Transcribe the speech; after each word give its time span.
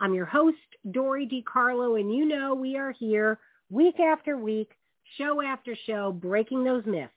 I'm 0.00 0.14
your 0.14 0.26
host, 0.26 0.56
Dory 0.92 1.26
DiCarlo, 1.26 1.98
and 1.98 2.14
you 2.14 2.24
know 2.24 2.54
we 2.54 2.76
are 2.76 2.92
here 2.92 3.38
week 3.68 3.98
after 3.98 4.38
week, 4.38 4.70
show 5.16 5.42
after 5.42 5.76
show, 5.86 6.12
breaking 6.12 6.62
those 6.62 6.86
myths 6.86 7.12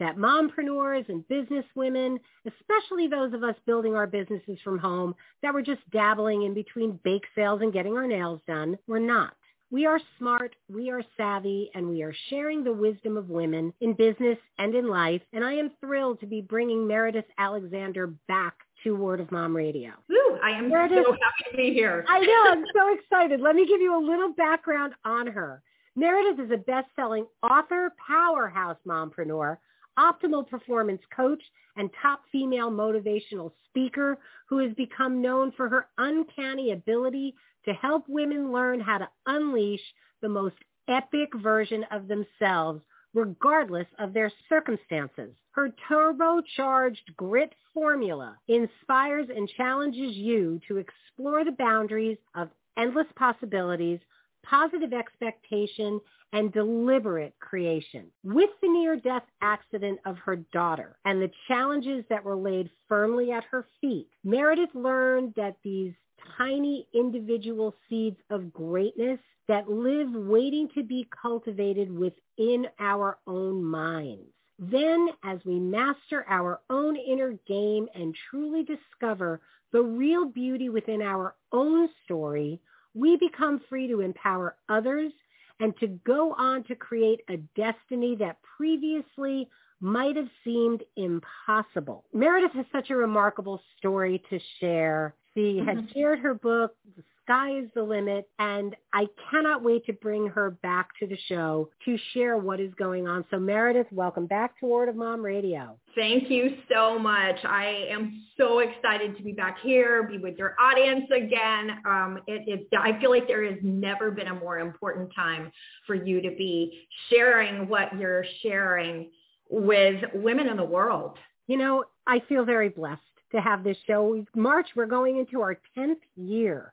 that 0.00 0.16
mompreneurs 0.16 1.08
and 1.08 1.24
businesswomen, 1.28 2.18
especially 2.46 3.08
those 3.08 3.32
of 3.34 3.42
us 3.42 3.54
building 3.66 3.94
our 3.94 4.06
businesses 4.06 4.58
from 4.62 4.78
home 4.78 5.14
that 5.42 5.52
were 5.52 5.62
just 5.62 5.88
dabbling 5.90 6.42
in 6.42 6.54
between 6.54 6.98
bake 7.04 7.24
sales 7.34 7.60
and 7.62 7.72
getting 7.72 7.96
our 7.96 8.06
nails 8.06 8.40
done, 8.46 8.78
we're 8.86 8.98
not. 8.98 9.34
We 9.70 9.86
are 9.86 10.00
smart, 10.18 10.56
we 10.72 10.90
are 10.90 11.02
savvy, 11.16 11.70
and 11.74 11.88
we 11.88 12.02
are 12.02 12.14
sharing 12.30 12.64
the 12.64 12.72
wisdom 12.72 13.16
of 13.16 13.28
women 13.28 13.74
in 13.80 13.92
business 13.92 14.38
and 14.58 14.74
in 14.74 14.88
life. 14.88 15.20
And 15.32 15.44
I 15.44 15.52
am 15.54 15.72
thrilled 15.80 16.20
to 16.20 16.26
be 16.26 16.40
bringing 16.40 16.86
Meridith 16.86 17.24
Alexander 17.36 18.06
back 18.28 18.54
to 18.84 18.96
Word 18.96 19.20
of 19.20 19.30
Mom 19.32 19.54
Radio. 19.56 19.90
Woo, 20.08 20.38
I 20.42 20.50
am 20.50 20.70
Meridith- 20.70 21.04
so 21.04 21.12
happy 21.12 21.50
to 21.50 21.56
be 21.56 21.72
here. 21.72 22.04
I 22.08 22.20
know, 22.20 22.44
I'm 22.52 22.64
so 22.74 22.94
excited. 22.94 23.40
Let 23.40 23.54
me 23.54 23.66
give 23.66 23.80
you 23.80 23.96
a 23.96 24.02
little 24.04 24.32
background 24.32 24.94
on 25.04 25.26
her. 25.26 25.62
Meridith 25.98 26.44
is 26.44 26.50
a 26.52 26.56
best-selling 26.56 27.26
author, 27.42 27.92
powerhouse 28.06 28.76
mompreneur, 28.86 29.58
optimal 29.98 30.48
performance 30.48 31.02
coach, 31.14 31.42
and 31.76 31.90
top 32.00 32.22
female 32.30 32.70
motivational 32.70 33.50
speaker 33.68 34.18
who 34.48 34.58
has 34.58 34.72
become 34.74 35.20
known 35.20 35.52
for 35.56 35.68
her 35.68 35.88
uncanny 35.98 36.72
ability 36.72 37.34
to 37.64 37.72
help 37.74 38.04
women 38.08 38.52
learn 38.52 38.80
how 38.80 38.98
to 38.98 39.08
unleash 39.26 39.80
the 40.22 40.28
most 40.28 40.56
epic 40.88 41.28
version 41.36 41.84
of 41.90 42.08
themselves 42.08 42.80
regardless 43.18 43.86
of 43.98 44.12
their 44.12 44.30
circumstances. 44.48 45.34
Her 45.50 45.70
turbocharged 45.90 47.16
grit 47.16 47.52
formula 47.74 48.38
inspires 48.46 49.26
and 49.34 49.48
challenges 49.56 50.16
you 50.16 50.60
to 50.68 50.76
explore 50.76 51.44
the 51.44 51.50
boundaries 51.50 52.18
of 52.36 52.50
endless 52.78 53.08
possibilities, 53.16 53.98
positive 54.44 54.92
expectation, 54.92 56.00
and 56.32 56.52
deliberate 56.52 57.34
creation. 57.40 58.06
With 58.22 58.50
the 58.62 58.68
near-death 58.68 59.24
accident 59.42 59.98
of 60.06 60.18
her 60.18 60.36
daughter 60.36 60.96
and 61.04 61.20
the 61.20 61.32
challenges 61.48 62.04
that 62.10 62.22
were 62.22 62.36
laid 62.36 62.70
firmly 62.88 63.32
at 63.32 63.44
her 63.50 63.66
feet, 63.80 64.08
Meridith 64.24 64.74
learned 64.74 65.32
that 65.36 65.56
these 65.64 65.94
tiny 66.36 66.86
individual 66.94 67.74
seeds 67.88 68.18
of 68.30 68.52
greatness 68.52 69.18
that 69.48 69.70
live 69.70 70.12
waiting 70.12 70.68
to 70.74 70.82
be 70.82 71.08
cultivated 71.20 71.90
within 71.90 72.66
our 72.78 73.18
own 73.26 73.64
minds. 73.64 74.28
Then, 74.58 75.08
as 75.24 75.38
we 75.44 75.58
master 75.58 76.24
our 76.28 76.60
own 76.68 76.96
inner 76.96 77.38
game 77.46 77.88
and 77.94 78.14
truly 78.30 78.64
discover 78.64 79.40
the 79.72 79.82
real 79.82 80.26
beauty 80.26 80.68
within 80.68 81.00
our 81.00 81.36
own 81.52 81.88
story, 82.04 82.60
we 82.94 83.16
become 83.16 83.60
free 83.68 83.86
to 83.88 84.00
empower 84.00 84.56
others 84.68 85.12
and 85.60 85.76
to 85.78 85.86
go 86.04 86.34
on 86.34 86.64
to 86.64 86.74
create 86.74 87.20
a 87.28 87.36
destiny 87.56 88.16
that 88.16 88.38
previously 88.56 89.48
might 89.80 90.16
have 90.16 90.28
seemed 90.44 90.82
impossible. 90.96 92.04
Meridith 92.14 92.52
has 92.52 92.66
such 92.72 92.90
a 92.90 92.96
remarkable 92.96 93.60
story 93.76 94.22
to 94.30 94.40
share. 94.60 95.14
She 95.34 95.58
has 95.58 95.78
Mhm. 95.78 95.92
shared 95.92 96.18
her 96.20 96.34
book, 96.34 96.74
The 96.96 97.02
Sky 97.22 97.50
is 97.50 97.70
the 97.74 97.82
Limit, 97.82 98.26
and 98.38 98.74
I 98.94 99.06
cannot 99.30 99.62
wait 99.62 99.84
to 99.84 99.92
bring 99.92 100.28
her 100.28 100.50
back 100.50 100.96
to 100.98 101.06
the 101.06 101.16
show 101.16 101.68
to 101.84 101.96
share 102.12 102.38
what 102.38 102.58
is 102.58 102.72
going 102.74 103.06
on. 103.06 103.24
So 103.30 103.38
Meridith, 103.38 103.92
welcome 103.92 104.26
back 104.26 104.58
to 104.58 104.66
Word 104.66 104.88
of 104.88 104.96
Mom 104.96 105.22
Radio. 105.22 105.78
Thank 105.94 106.30
you 106.30 106.56
so 106.70 106.98
much. 106.98 107.44
I 107.44 107.86
am 107.90 108.22
so 108.38 108.60
excited 108.60 109.16
to 109.18 109.22
be 109.22 109.32
back 109.32 109.58
here, 109.60 110.04
be 110.04 110.16
with 110.18 110.38
your 110.38 110.56
audience 110.58 111.10
again. 111.10 111.78
Um, 111.84 112.22
it, 112.26 112.48
it, 112.48 112.68
I 112.76 112.98
feel 112.98 113.10
like 113.10 113.28
there 113.28 113.44
has 113.44 113.58
never 113.62 114.10
been 114.10 114.28
a 114.28 114.34
more 114.34 114.58
important 114.58 115.12
time 115.14 115.52
for 115.86 115.94
you 115.94 116.22
to 116.22 116.30
be 116.30 116.88
sharing 117.10 117.68
what 117.68 117.94
you're 117.98 118.24
sharing 118.42 119.10
with 119.50 120.02
women 120.14 120.48
in 120.48 120.56
the 120.56 120.64
world. 120.64 121.18
You 121.46 121.58
know, 121.58 121.84
I 122.06 122.20
feel 122.20 122.44
very 122.44 122.68
blessed 122.68 123.02
to 123.32 123.40
have 123.40 123.64
this 123.64 123.76
show. 123.86 124.24
March, 124.34 124.68
we're 124.74 124.86
going 124.86 125.18
into 125.18 125.40
our 125.40 125.58
10th 125.76 126.00
year 126.16 126.72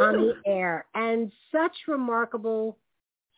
on 0.00 0.14
the 0.14 0.34
air 0.46 0.86
and 0.94 1.30
such 1.52 1.72
remarkable 1.86 2.78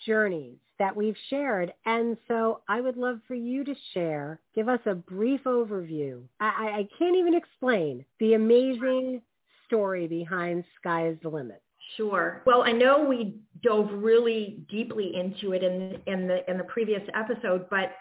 journeys 0.05 0.56
that 0.78 0.94
we've 0.94 1.17
shared. 1.28 1.72
And 1.87 2.17
so 2.28 2.61
I 2.69 2.81
would 2.81 2.97
love 2.97 3.21
for 3.27 3.34
you 3.34 3.65
to 3.65 3.75
share, 3.94 4.41
give 4.55 4.69
us 4.69 4.81
a 4.87 4.94
brief 4.94 5.43
overview. 5.44 6.22
I, 6.41 6.47
I, 6.47 6.78
I 6.78 6.89
can't 6.99 7.17
even 7.17 7.34
explain 7.34 8.05
the 8.21 8.34
amazing 8.34 9.23
story 9.67 10.06
behind 10.06 10.65
Sky 10.81 11.09
is 11.09 11.17
the 11.23 11.28
Limit. 11.28 11.62
Sure. 11.97 12.43
Well, 12.47 12.62
I 12.62 12.73
know 12.73 13.05
we 13.05 13.37
dove 13.62 13.88
really 13.93 14.59
deeply 14.69 15.15
into 15.15 15.53
it 15.53 15.62
in 15.62 15.99
in 16.06 16.27
the 16.27 16.49
in 16.50 16.59
the 16.59 16.65
previous 16.65 17.03
episode, 17.15 17.67
but 17.71 17.93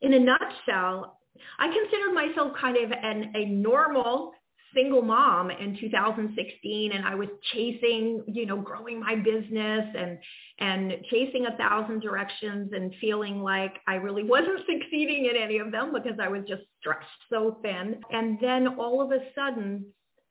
in 0.00 0.14
a 0.14 0.18
nutshell, 0.18 1.18
I 1.58 1.66
considered 1.66 2.12
myself 2.14 2.52
kind 2.60 2.76
of 2.76 2.92
an 2.92 3.32
a 3.34 3.44
normal 3.46 4.32
single 4.74 5.02
mom 5.02 5.50
in 5.50 5.78
2016 5.80 6.92
and 6.92 7.06
I 7.06 7.14
was 7.14 7.28
chasing, 7.52 8.24
you 8.26 8.44
know, 8.44 8.60
growing 8.60 9.00
my 9.00 9.14
business 9.14 9.84
and 9.96 10.18
and 10.58 10.92
chasing 11.10 11.46
a 11.46 11.56
thousand 11.56 12.00
directions 12.00 12.72
and 12.74 12.92
feeling 13.00 13.40
like 13.40 13.74
I 13.86 13.94
really 13.94 14.24
wasn't 14.24 14.60
succeeding 14.66 15.30
in 15.30 15.40
any 15.40 15.58
of 15.58 15.70
them 15.70 15.92
because 15.92 16.18
I 16.20 16.28
was 16.28 16.42
just 16.48 16.62
stretched 16.80 17.06
so 17.30 17.58
thin. 17.62 18.00
And 18.10 18.38
then 18.40 18.78
all 18.78 19.00
of 19.00 19.12
a 19.12 19.20
sudden 19.34 19.86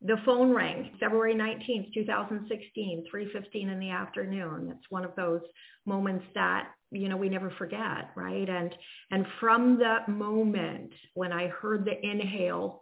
the 0.06 0.18
phone 0.26 0.54
rang 0.54 0.92
February 1.00 1.34
19th, 1.34 1.94
2016, 1.94 3.06
3.15 3.14 3.72
in 3.72 3.80
the 3.80 3.90
afternoon. 3.90 4.74
It's 4.76 4.86
one 4.90 5.06
of 5.06 5.16
those 5.16 5.42
moments 5.86 6.26
that, 6.36 6.72
you 6.94 7.10
know, 7.10 7.18
we 7.18 7.30
never 7.30 7.52
forget, 7.58 8.12
right? 8.16 8.48
And, 8.48 8.74
and 9.12 9.26
from 9.40 9.80
that 9.80 10.08
moment 10.08 10.92
when 11.14 11.34
I 11.34 11.48
heard 11.48 11.86
the 11.86 12.00
inhale 12.06 12.82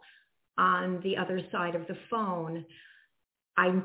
on 0.58 1.00
the 1.02 1.16
other 1.16 1.40
side 1.50 1.74
of 1.74 1.86
the 1.86 1.96
phone, 2.10 2.64
I 3.56 3.80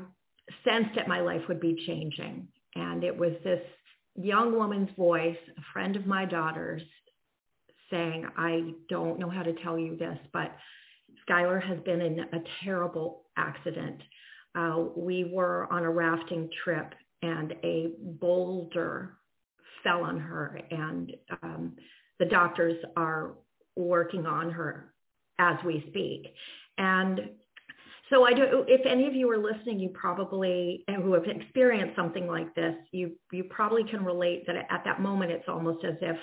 sensed 0.64 0.94
that 0.96 1.08
my 1.08 1.20
life 1.20 1.42
would 1.48 1.60
be 1.60 1.84
changing. 1.86 2.48
And 2.74 3.02
it 3.04 3.16
was 3.16 3.32
this 3.42 3.62
young 4.16 4.56
woman's 4.56 4.90
voice, 4.96 5.36
a 5.56 5.62
friend 5.72 5.96
of 5.96 6.06
my 6.06 6.24
daughter's, 6.24 6.82
saying, 7.90 8.26
I 8.36 8.74
don't 8.88 9.18
know 9.18 9.30
how 9.30 9.42
to 9.42 9.54
tell 9.62 9.78
you 9.78 9.96
this, 9.96 10.18
but 10.32 10.54
Skylar 11.28 11.62
has 11.62 11.78
been 11.80 12.00
in 12.00 12.20
a 12.20 12.42
terrible 12.62 13.24
accident. 13.36 14.02
Uh, 14.54 14.84
we 14.96 15.24
were 15.24 15.72
on 15.72 15.84
a 15.84 15.90
rafting 15.90 16.50
trip 16.64 16.94
and 17.22 17.54
a 17.64 17.92
boulder 17.98 19.18
fell 19.82 20.02
on 20.02 20.18
her 20.18 20.60
and 20.70 21.12
um, 21.42 21.76
the 22.18 22.26
doctors 22.26 22.76
are 22.96 23.32
working 23.76 24.26
on 24.26 24.50
her 24.50 24.92
as 25.38 25.56
we 25.64 25.84
speak. 25.90 26.26
And 26.78 27.30
so 28.10 28.24
I 28.24 28.32
do, 28.32 28.64
if 28.66 28.84
any 28.86 29.06
of 29.06 29.14
you 29.14 29.30
are 29.30 29.38
listening, 29.38 29.78
you 29.78 29.90
probably, 29.90 30.84
who 30.88 31.12
have 31.12 31.24
experienced 31.24 31.94
something 31.94 32.26
like 32.26 32.54
this, 32.54 32.74
you, 32.90 33.12
you 33.32 33.44
probably 33.44 33.84
can 33.84 34.04
relate 34.04 34.46
that 34.46 34.56
at 34.56 34.82
that 34.84 35.00
moment, 35.00 35.30
it's 35.30 35.48
almost 35.48 35.84
as 35.84 35.94
if 36.00 36.16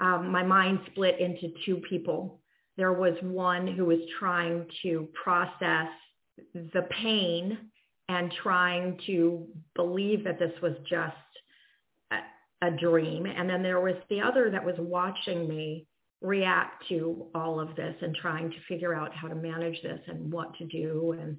um, 0.00 0.30
my 0.30 0.44
mind 0.44 0.78
split 0.92 1.18
into 1.18 1.52
two 1.66 1.82
people 1.88 2.40
there 2.78 2.92
was 2.92 3.14
one 3.22 3.66
who 3.66 3.84
was 3.84 3.98
trying 4.18 4.64
to 4.82 5.08
process 5.22 5.88
the 6.54 6.86
pain 7.02 7.58
and 8.08 8.32
trying 8.40 8.98
to 9.04 9.46
believe 9.74 10.24
that 10.24 10.38
this 10.38 10.52
was 10.62 10.72
just 10.88 11.16
a, 12.62 12.70
dream. 12.70 13.26
And 13.26 13.48
then 13.48 13.62
there 13.62 13.80
was 13.80 13.94
the 14.10 14.20
other 14.20 14.50
that 14.50 14.64
was 14.64 14.74
watching 14.78 15.48
me 15.48 15.86
react 16.20 16.88
to 16.88 17.26
all 17.34 17.60
of 17.60 17.76
this 17.76 17.94
and 18.00 18.14
trying 18.14 18.50
to 18.50 18.56
figure 18.68 18.94
out 18.94 19.14
how 19.14 19.28
to 19.28 19.34
manage 19.34 19.80
this 19.82 20.00
and 20.06 20.32
what 20.32 20.54
to 20.58 20.66
do 20.66 21.16
and 21.20 21.38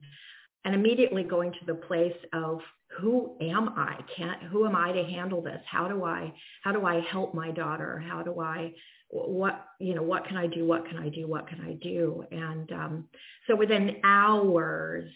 and 0.65 0.75
immediately 0.75 1.23
going 1.23 1.51
to 1.51 1.65
the 1.65 1.73
place 1.73 2.15
of 2.33 2.59
who 2.99 3.37
am 3.41 3.69
I? 3.69 3.97
Can't 4.15 4.41
who 4.43 4.65
am 4.65 4.75
I 4.75 4.91
to 4.91 5.03
handle 5.03 5.41
this? 5.41 5.61
How 5.65 5.87
do 5.87 6.03
I 6.03 6.33
how 6.63 6.71
do 6.71 6.85
I 6.85 7.01
help 7.01 7.33
my 7.33 7.51
daughter? 7.51 8.03
How 8.07 8.21
do 8.23 8.39
I 8.39 8.73
what 9.09 9.65
you 9.79 9.95
know 9.95 10.03
what 10.03 10.25
can 10.25 10.37
I 10.37 10.47
do? 10.47 10.65
What 10.65 10.87
can 10.87 10.97
I 10.97 11.09
do? 11.09 11.27
What 11.27 11.47
can 11.47 11.61
I 11.61 11.73
do? 11.73 12.23
And 12.31 12.71
um, 12.71 13.05
so 13.47 13.55
within 13.55 13.97
hours, 14.03 15.09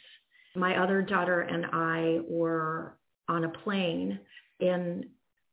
my 0.55 0.81
other 0.81 1.01
daughter 1.01 1.41
and 1.41 1.65
I 1.71 2.19
were 2.27 2.97
on 3.27 3.45
a 3.45 3.49
plane 3.49 4.19
in 4.59 5.05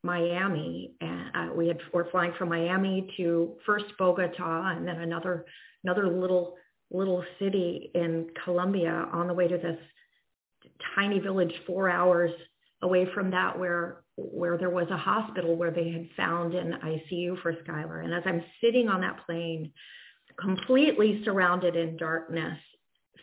Miami. 0.02 0.92
And 1.00 1.30
uh, 1.34 1.54
we 1.54 1.68
had 1.68 1.78
were 1.92 2.08
flying 2.10 2.32
from 2.38 2.48
Miami 2.48 3.12
to 3.16 3.56
first 3.66 3.86
Bogota 3.98 4.74
and 4.76 4.86
then 4.86 5.00
another 5.00 5.44
another 5.84 6.08
little 6.08 6.56
little 6.90 7.24
city 7.38 7.90
in 7.94 8.28
Colombia 8.44 9.08
on 9.12 9.28
the 9.28 9.34
way 9.34 9.46
to 9.46 9.56
this 9.56 9.78
tiny 10.94 11.20
village 11.20 11.52
four 11.66 11.88
hours 11.88 12.32
away 12.82 13.06
from 13.14 13.30
that 13.30 13.58
where 13.58 14.02
where 14.16 14.58
there 14.58 14.70
was 14.70 14.88
a 14.90 14.96
hospital 14.96 15.56
where 15.56 15.70
they 15.70 15.90
had 15.90 16.08
found 16.16 16.54
an 16.54 16.74
ICU 16.84 17.40
for 17.40 17.54
Skylar. 17.54 18.04
And 18.04 18.12
as 18.12 18.22
I'm 18.26 18.42
sitting 18.60 18.88
on 18.88 19.00
that 19.00 19.24
plane, 19.24 19.72
completely 20.38 21.22
surrounded 21.24 21.76
in 21.76 21.96
darkness, 21.96 22.58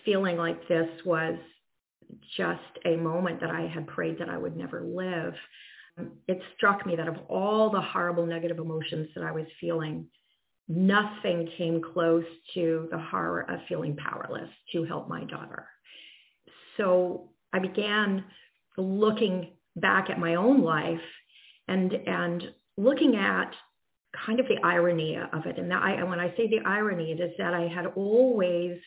feeling 0.05 0.37
like 0.37 0.67
this 0.67 0.89
was 1.05 1.37
just 2.35 2.61
a 2.85 2.95
moment 2.95 3.39
that 3.41 3.51
I 3.51 3.67
had 3.67 3.87
prayed 3.87 4.17
that 4.19 4.29
I 4.29 4.37
would 4.37 4.55
never 4.55 4.81
live, 4.81 5.33
it 6.27 6.41
struck 6.55 6.85
me 6.85 6.95
that 6.95 7.07
of 7.07 7.17
all 7.27 7.69
the 7.69 7.81
horrible 7.81 8.25
negative 8.25 8.59
emotions 8.59 9.07
that 9.15 9.23
I 9.23 9.31
was 9.31 9.45
feeling, 9.59 10.07
nothing 10.67 11.49
came 11.57 11.81
close 11.81 12.25
to 12.53 12.87
the 12.91 12.99
horror 12.99 13.45
of 13.49 13.59
feeling 13.67 13.95
powerless 13.95 14.49
to 14.73 14.83
help 14.83 15.07
my 15.07 15.23
daughter. 15.23 15.67
So 16.77 17.29
I 17.53 17.59
began 17.59 18.23
looking 18.77 19.51
back 19.75 20.09
at 20.09 20.19
my 20.19 20.35
own 20.35 20.61
life 20.61 20.99
and 21.67 21.93
and 21.93 22.43
looking 22.77 23.15
at 23.15 23.53
kind 24.25 24.39
of 24.39 24.47
the 24.47 24.57
irony 24.63 25.17
of 25.33 25.45
it. 25.45 25.57
And 25.57 25.73
I, 25.73 26.03
when 26.03 26.19
I 26.19 26.35
say 26.35 26.47
the 26.47 26.59
irony, 26.65 27.11
it 27.11 27.19
is 27.19 27.31
that 27.37 27.53
I 27.53 27.67
had 27.67 27.87
always 27.95 28.77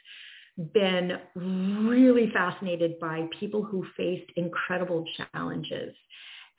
been 0.73 1.19
really 1.35 2.31
fascinated 2.33 2.99
by 3.01 3.29
people 3.39 3.63
who 3.63 3.87
faced 3.97 4.31
incredible 4.37 5.05
challenges. 5.17 5.95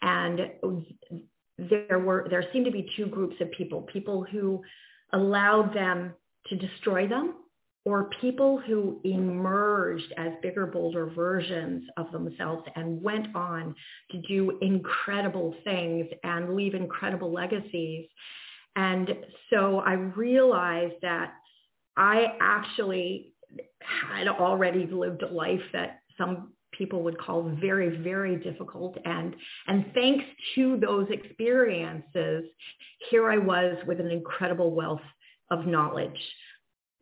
And 0.01 0.39
there 1.57 1.99
were 1.99 2.27
there 2.29 2.45
seemed 2.51 2.65
to 2.65 2.71
be 2.71 2.89
two 2.95 3.07
groups 3.07 3.35
of 3.39 3.51
people, 3.51 3.83
people 3.93 4.25
who 4.29 4.61
allowed 5.13 5.73
them 5.73 6.13
to 6.47 6.55
destroy 6.55 7.07
them 7.07 7.35
or 7.83 8.09
people 8.21 8.59
who 8.59 8.99
emerged 9.03 10.13
as 10.17 10.33
bigger, 10.41 10.67
bolder 10.67 11.07
versions 11.07 11.83
of 11.97 12.11
themselves 12.11 12.63
and 12.75 13.01
went 13.01 13.35
on 13.35 13.73
to 14.11 14.21
do 14.21 14.57
incredible 14.61 15.55
things 15.63 16.05
and 16.23 16.55
leave 16.55 16.75
incredible 16.75 17.31
legacies. 17.31 18.07
And 18.75 19.09
so 19.49 19.79
I 19.79 19.93
realized 19.93 20.95
that 21.01 21.33
I 21.97 22.37
actually 22.39 23.33
had 23.81 24.27
already 24.27 24.85
lived 24.85 25.23
a 25.23 25.27
life 25.27 25.61
that 25.73 26.01
some 26.17 26.53
people 26.71 27.03
would 27.03 27.17
call 27.17 27.43
very, 27.61 27.97
very 27.97 28.37
difficult. 28.37 28.97
And, 29.05 29.35
and 29.67 29.85
thanks 29.93 30.25
to 30.55 30.77
those 30.77 31.07
experiences, 31.09 32.45
here 33.09 33.29
I 33.29 33.37
was 33.37 33.77
with 33.85 33.99
an 33.99 34.09
incredible 34.09 34.71
wealth 34.71 35.01
of 35.49 35.67
knowledge 35.67 36.19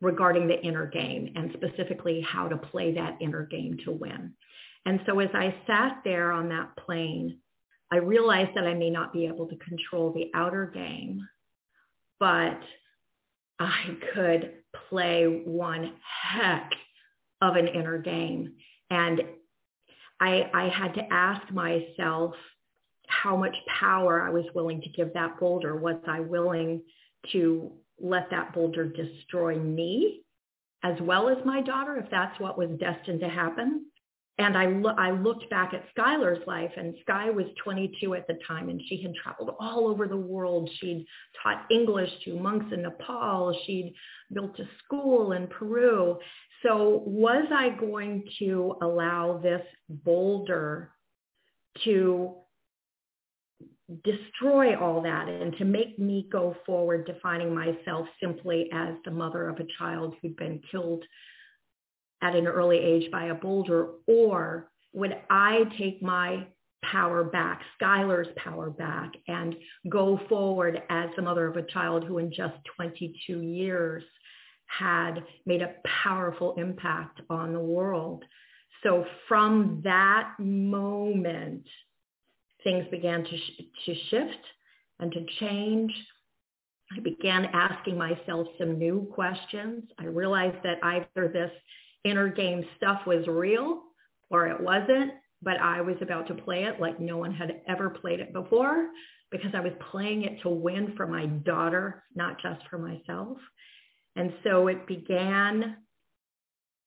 regarding 0.00 0.48
the 0.48 0.60
inner 0.62 0.86
game 0.86 1.32
and 1.36 1.52
specifically 1.54 2.20
how 2.20 2.48
to 2.48 2.56
play 2.56 2.94
that 2.94 3.18
inner 3.20 3.46
game 3.46 3.78
to 3.84 3.92
win. 3.92 4.32
And 4.86 5.00
so 5.06 5.20
as 5.20 5.28
I 5.34 5.54
sat 5.66 6.00
there 6.04 6.32
on 6.32 6.48
that 6.48 6.76
plane, 6.76 7.38
I 7.92 7.96
realized 7.96 8.52
that 8.54 8.66
I 8.66 8.74
may 8.74 8.90
not 8.90 9.12
be 9.12 9.26
able 9.26 9.46
to 9.48 9.56
control 9.56 10.12
the 10.12 10.30
outer 10.34 10.66
game, 10.66 11.26
but 12.18 12.58
I 13.58 13.96
could 14.14 14.52
play 14.88 15.42
one 15.44 15.92
heck 16.22 16.70
of 17.42 17.56
an 17.56 17.68
inner 17.68 17.98
game. 17.98 18.54
And 18.90 19.22
I, 20.20 20.50
I 20.52 20.68
had 20.68 20.94
to 20.94 21.12
ask 21.12 21.50
myself 21.52 22.34
how 23.08 23.36
much 23.36 23.56
power 23.80 24.22
I 24.22 24.30
was 24.30 24.44
willing 24.54 24.80
to 24.82 24.88
give 24.90 25.12
that 25.14 25.40
boulder. 25.40 25.76
Was 25.76 25.96
I 26.06 26.20
willing 26.20 26.82
to 27.32 27.72
let 28.00 28.30
that 28.30 28.54
boulder 28.54 28.86
destroy 28.86 29.58
me 29.58 30.22
as 30.82 30.98
well 31.02 31.28
as 31.28 31.36
my 31.44 31.60
daughter 31.60 31.96
if 31.96 32.10
that's 32.10 32.38
what 32.40 32.56
was 32.56 32.70
destined 32.78 33.20
to 33.20 33.28
happen. 33.28 33.86
And 34.38 34.56
I, 34.56 34.66
lo- 34.66 34.94
I 34.96 35.10
looked 35.10 35.50
back 35.50 35.74
at 35.74 35.84
Skylar's 35.94 36.46
life 36.46 36.70
and 36.76 36.94
Sky 37.02 37.28
was 37.28 37.44
22 37.62 38.14
at 38.14 38.26
the 38.26 38.38
time 38.48 38.70
and 38.70 38.80
she 38.88 39.02
had 39.02 39.12
traveled 39.14 39.54
all 39.60 39.86
over 39.86 40.08
the 40.08 40.16
world. 40.16 40.70
She'd 40.80 41.04
taught 41.42 41.66
English 41.70 42.10
to 42.24 42.38
monks 42.38 42.72
in 42.72 42.82
Nepal. 42.82 43.54
She'd 43.66 43.92
built 44.32 44.58
a 44.58 44.64
school 44.82 45.32
in 45.32 45.46
Peru. 45.46 46.16
So 46.62 47.02
was 47.06 47.46
I 47.50 47.70
going 47.70 48.24
to 48.38 48.76
allow 48.82 49.40
this 49.42 49.62
boulder 49.88 50.90
to 51.84 52.34
destroy 54.04 54.78
all 54.78 55.02
that 55.02 55.28
and 55.28 55.56
to 55.56 55.64
make 55.64 55.98
me 55.98 56.28
go 56.30 56.56
forward 56.64 57.06
defining 57.06 57.54
myself 57.54 58.06
simply 58.22 58.68
as 58.72 58.94
the 59.04 59.10
mother 59.10 59.48
of 59.48 59.58
a 59.58 59.66
child 59.78 60.14
who'd 60.20 60.36
been 60.36 60.60
killed 60.70 61.04
at 62.22 62.36
an 62.36 62.46
early 62.46 62.78
age 62.78 63.10
by 63.10 63.26
a 63.26 63.34
boulder? 63.34 63.88
Or 64.06 64.70
would 64.92 65.16
I 65.30 65.64
take 65.78 66.02
my 66.02 66.46
power 66.82 67.24
back, 67.24 67.62
Skylar's 67.80 68.28
power 68.36 68.70
back 68.70 69.12
and 69.28 69.54
go 69.88 70.20
forward 70.28 70.82
as 70.88 71.10
the 71.16 71.22
mother 71.22 71.46
of 71.46 71.56
a 71.56 71.62
child 71.62 72.04
who 72.04 72.18
in 72.18 72.32
just 72.32 72.56
22 72.76 73.40
years 73.40 74.02
had 74.78 75.24
made 75.46 75.62
a 75.62 75.74
powerful 76.04 76.54
impact 76.56 77.20
on 77.28 77.52
the 77.52 77.60
world. 77.60 78.24
So 78.82 79.04
from 79.28 79.80
that 79.84 80.34
moment, 80.38 81.64
things 82.62 82.86
began 82.90 83.24
to, 83.24 83.36
sh- 83.36 83.62
to 83.86 83.94
shift 84.10 84.44
and 85.00 85.12
to 85.12 85.26
change. 85.40 85.92
I 86.96 87.00
began 87.00 87.46
asking 87.46 87.98
myself 87.98 88.48
some 88.58 88.78
new 88.78 89.08
questions. 89.12 89.84
I 89.98 90.04
realized 90.04 90.58
that 90.62 90.78
either 90.82 91.28
this 91.28 91.52
inner 92.04 92.28
game 92.28 92.64
stuff 92.76 93.02
was 93.06 93.26
real 93.26 93.82
or 94.30 94.46
it 94.48 94.60
wasn't, 94.60 95.12
but 95.42 95.58
I 95.60 95.80
was 95.80 95.96
about 96.00 96.26
to 96.28 96.34
play 96.34 96.64
it 96.64 96.80
like 96.80 97.00
no 97.00 97.16
one 97.16 97.34
had 97.34 97.60
ever 97.68 97.90
played 97.90 98.20
it 98.20 98.32
before 98.32 98.88
because 99.30 99.50
I 99.54 99.60
was 99.60 99.72
playing 99.90 100.24
it 100.24 100.40
to 100.42 100.48
win 100.48 100.94
for 100.96 101.06
my 101.06 101.26
daughter, 101.26 102.04
not 102.14 102.40
just 102.40 102.60
for 102.68 102.78
myself. 102.78 103.38
And 104.16 104.32
so 104.44 104.68
it 104.68 104.86
began 104.86 105.76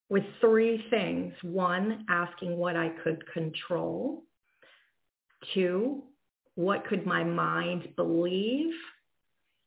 with 0.09 0.23
three 0.41 0.85
things. 0.89 1.33
One, 1.41 2.05
asking 2.09 2.57
what 2.57 2.75
I 2.75 2.89
could 3.03 3.23
control. 3.33 4.23
Two, 5.53 6.03
what 6.55 6.85
could 6.85 7.05
my 7.05 7.23
mind 7.23 7.89
believe? 7.95 8.73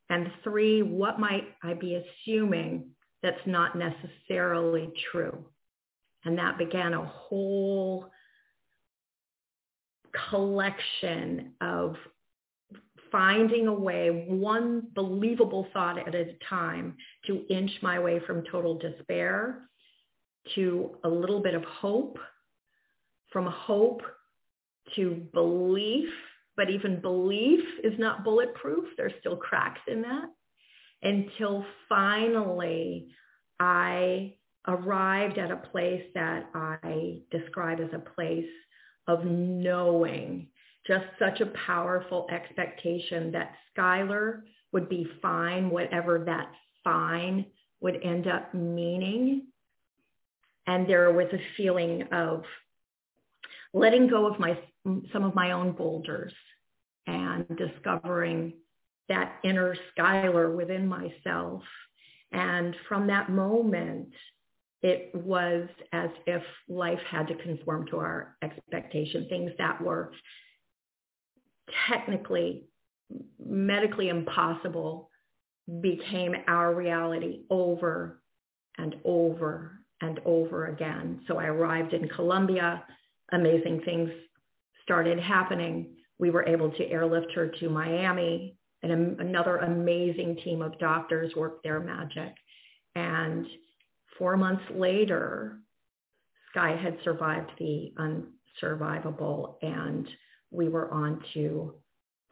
And 0.08 0.30
three, 0.44 0.82
what 0.82 1.18
might 1.18 1.48
I 1.62 1.74
be 1.74 1.96
assuming 1.96 2.90
that's 3.22 3.44
not 3.46 3.76
necessarily 3.76 4.92
true? 5.10 5.44
And 6.24 6.38
that 6.38 6.58
began 6.58 6.94
a 6.94 7.04
whole 7.04 8.10
collection 10.30 11.52
of 11.60 11.96
finding 13.16 13.66
a 13.66 13.72
way, 13.72 14.26
one 14.28 14.82
believable 14.94 15.66
thought 15.72 15.98
at 16.06 16.14
a 16.14 16.34
time, 16.50 16.94
to 17.26 17.46
inch 17.48 17.70
my 17.80 17.98
way 17.98 18.20
from 18.26 18.44
total 18.52 18.76
despair 18.76 19.70
to 20.54 20.96
a 21.02 21.08
little 21.08 21.40
bit 21.40 21.54
of 21.54 21.64
hope, 21.64 22.18
from 23.32 23.46
hope 23.46 24.02
to 24.94 25.26
belief, 25.32 26.10
but 26.58 26.68
even 26.68 27.00
belief 27.00 27.64
is 27.82 27.98
not 27.98 28.22
bulletproof. 28.22 28.84
There's 28.98 29.14
still 29.20 29.36
cracks 29.36 29.80
in 29.88 30.02
that 30.02 30.28
until 31.02 31.64
finally 31.88 33.08
I 33.58 34.34
arrived 34.68 35.38
at 35.38 35.50
a 35.50 35.56
place 35.56 36.02
that 36.14 36.50
I 36.54 37.20
describe 37.30 37.80
as 37.80 37.88
a 37.94 38.10
place 38.14 38.44
of 39.08 39.24
knowing, 39.24 40.48
just 40.86 41.04
such 41.18 41.40
a 41.40 41.52
powerful 41.66 42.26
expectation 42.30 43.32
that 43.32 43.54
Skylar 43.76 44.42
would 44.72 44.88
be 44.88 45.06
fine, 45.20 45.70
whatever 45.70 46.22
that 46.26 46.52
fine 46.84 47.46
would 47.80 48.00
end 48.02 48.26
up 48.26 48.52
meaning. 48.54 49.46
And 50.66 50.88
there 50.88 51.12
was 51.12 51.28
a 51.32 51.38
feeling 51.56 52.02
of 52.12 52.42
letting 53.72 54.08
go 54.08 54.26
of 54.26 54.38
my 54.38 54.58
some 55.12 55.24
of 55.24 55.34
my 55.34 55.50
own 55.50 55.72
boulders 55.72 56.32
and 57.08 57.44
discovering 57.56 58.52
that 59.08 59.36
inner 59.44 59.76
Skylar 59.96 60.54
within 60.54 60.86
myself. 60.86 61.62
And 62.32 62.74
from 62.88 63.06
that 63.08 63.30
moment, 63.30 64.08
it 64.82 65.10
was 65.14 65.68
as 65.92 66.10
if 66.26 66.42
life 66.68 67.00
had 67.08 67.28
to 67.28 67.34
conform 67.36 67.86
to 67.88 67.98
our 67.98 68.36
expectation, 68.42 69.26
things 69.28 69.52
that 69.58 69.80
were 69.80 70.12
technically, 71.88 72.64
medically 73.44 74.08
impossible 74.08 75.10
became 75.80 76.34
our 76.46 76.74
reality 76.74 77.40
over 77.50 78.22
and 78.78 78.96
over 79.04 79.80
and 80.00 80.20
over 80.24 80.66
again. 80.66 81.22
So 81.26 81.38
I 81.38 81.46
arrived 81.46 81.92
in 81.92 82.08
Colombia. 82.08 82.84
Amazing 83.32 83.82
things 83.84 84.10
started 84.86 85.18
happening, 85.18 85.96
we 86.18 86.30
were 86.30 86.46
able 86.46 86.70
to 86.70 86.88
airlift 86.88 87.32
her 87.32 87.48
to 87.48 87.68
Miami 87.68 88.56
and 88.82 89.20
another 89.20 89.56
amazing 89.58 90.36
team 90.44 90.62
of 90.62 90.78
doctors 90.78 91.34
worked 91.34 91.64
their 91.64 91.80
magic. 91.80 92.32
And 92.94 93.46
four 94.16 94.36
months 94.36 94.62
later, 94.70 95.58
Sky 96.50 96.76
had 96.80 96.96
survived 97.02 97.50
the 97.58 97.92
unsurvivable 97.98 99.56
and 99.62 100.06
we 100.50 100.68
were 100.68 100.90
on 100.90 101.22
to 101.34 101.74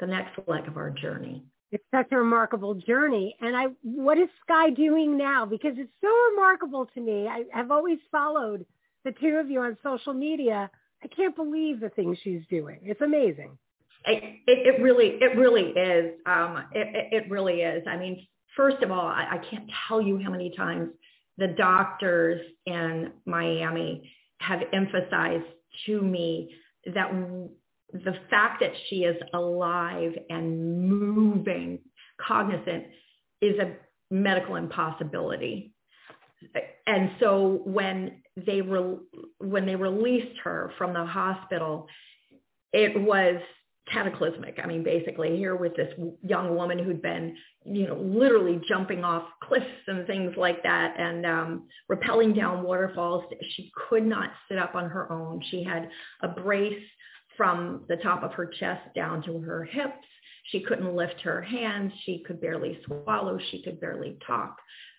the 0.01 0.07
next 0.07 0.39
leg 0.47 0.67
of 0.67 0.77
our 0.77 0.91
journey. 0.91 1.45
It's 1.73 1.85
such 1.93 2.07
a 2.13 2.17
remarkable 2.17 2.75
journey. 2.75 3.37
And 3.41 3.57
I, 3.57 3.67
what 3.83 4.19
is 4.19 4.29
Sky 4.43 4.71
doing 4.71 5.19
now? 5.19 5.45
Because 5.45 5.73
it's 5.77 5.91
so 6.01 6.09
remarkable 6.31 6.87
to 6.95 7.01
me. 7.01 7.27
I 7.27 7.45
have 7.53 7.71
always 7.71 7.99
followed 8.13 8.65
the 9.05 9.13
two 9.13 9.37
of 9.41 9.51
you 9.51 9.61
on 9.61 9.77
social 9.83 10.15
media. 10.15 10.71
I 11.03 11.09
can't 11.09 11.35
believe 11.35 11.81
the 11.81 11.91
things 11.91 12.17
she's 12.23 12.43
doing. 12.49 12.79
It's 12.85 13.01
amazing. 13.01 13.59
It, 14.07 14.23
it, 14.47 14.75
it 14.75 14.83
really, 14.83 15.19
it 15.21 15.37
really 15.37 15.71
is. 15.71 16.15
Um, 16.27 16.65
it, 16.73 17.09
it, 17.13 17.31
really 17.31 17.63
is. 17.63 17.83
I 17.89 17.97
mean, 17.97 18.27
first 18.57 18.83
of 18.83 18.91
all, 18.91 19.07
I, 19.07 19.27
I 19.33 19.39
can't 19.51 19.69
tell 19.89 20.01
you 20.01 20.19
how 20.19 20.31
many 20.31 20.55
times 20.57 20.91
the 21.39 21.49
doctors 21.49 22.41
in 22.67 23.13
Miami 23.27 24.13
have 24.39 24.61
emphasized 24.73 25.45
to 25.87 26.01
me 26.01 26.55
that 26.95 27.13
the 27.95 28.15
fact 28.29 28.61
that 28.61 28.73
she 28.89 29.05
is 29.05 29.17
alive 29.33 30.13
and 30.29 30.89
moving, 30.89 31.79
cognizant, 32.21 32.87
is 33.41 33.59
a 33.61 33.77
medical 34.13 34.57
impossibility. 34.57 35.73
And 36.87 37.13
so 37.21 37.63
when 37.65 38.23
they 38.37 38.61
re- 38.61 38.99
when 39.39 39.65
they 39.65 39.77
released 39.77 40.39
her 40.43 40.73
from 40.77 40.93
the 40.93 41.07
hospital, 41.07 41.87
it 42.73 43.01
was 43.01 43.41
cataclysmic. 43.93 44.59
I 44.63 44.67
mean, 44.67 44.83
basically 44.83 45.37
here 45.37 45.57
with 45.57 45.77
this 45.77 45.93
young 46.23 46.57
woman 46.57 46.79
who'd 46.79 47.03
been, 47.03 47.37
you 47.65 47.87
know, 47.87 47.97
literally 47.97 48.61
jumping 48.67 49.05
off 49.05 49.25
cliffs 49.43 49.67
and 49.87 50.07
things 50.07 50.33
like 50.37 50.63
that 50.65 50.95
and 50.99 51.25
um, 51.25 51.69
rappelling 51.91 52.35
down 52.35 52.65
waterfalls. 52.65 53.25
She 53.53 53.71
could 53.89 54.05
not 54.05 54.31
sit 54.49 54.59
up 54.59 54.75
on 54.75 54.89
her 54.89 55.11
own. 55.13 55.41
She 55.51 55.63
had 55.63 55.89
a 56.23 56.29
brace 56.29 56.83
from 57.37 57.85
the 57.89 57.97
top 57.97 58.23
of 58.23 58.33
her 58.33 58.47
chest 58.47 58.83
down 58.95 59.23
to 59.25 59.39
her 59.41 59.65
hips. 59.65 60.07
She 60.51 60.61
couldn't 60.61 60.95
lift 60.95 61.21
her 61.23 61.41
hands. 61.43 61.93
She 62.05 62.23
could 62.27 62.41
barely 62.41 62.79
swallow. 62.87 63.39
She 63.51 63.63
could 63.63 63.81
barely 63.81 64.19
talk. 64.27 64.57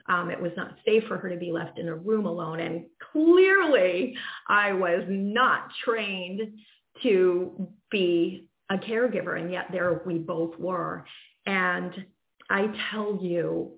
Um, 0.08 0.30
it 0.30 0.40
was 0.40 0.52
not 0.56 0.78
safe 0.86 1.04
for 1.08 1.18
her 1.18 1.30
to 1.30 1.38
be 1.38 1.52
left 1.52 1.80
in 1.80 1.88
a 1.88 1.96
room 1.96 2.26
alone. 2.26 2.60
And 2.60 2.86
clearly 3.12 4.16
I 4.48 4.74
was 4.74 5.04
not 5.08 5.70
trained 5.84 6.42
to 7.04 7.68
be 7.92 8.48
a 8.70 8.78
caregiver. 8.78 9.40
And 9.40 9.52
yet 9.52 9.68
there 9.72 10.02
we 10.06 10.18
both 10.18 10.58
were. 10.60 11.06
And 11.46 12.06
I 12.50 12.68
tell 12.92 13.20
you 13.22 13.74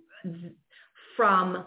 from 1.16 1.66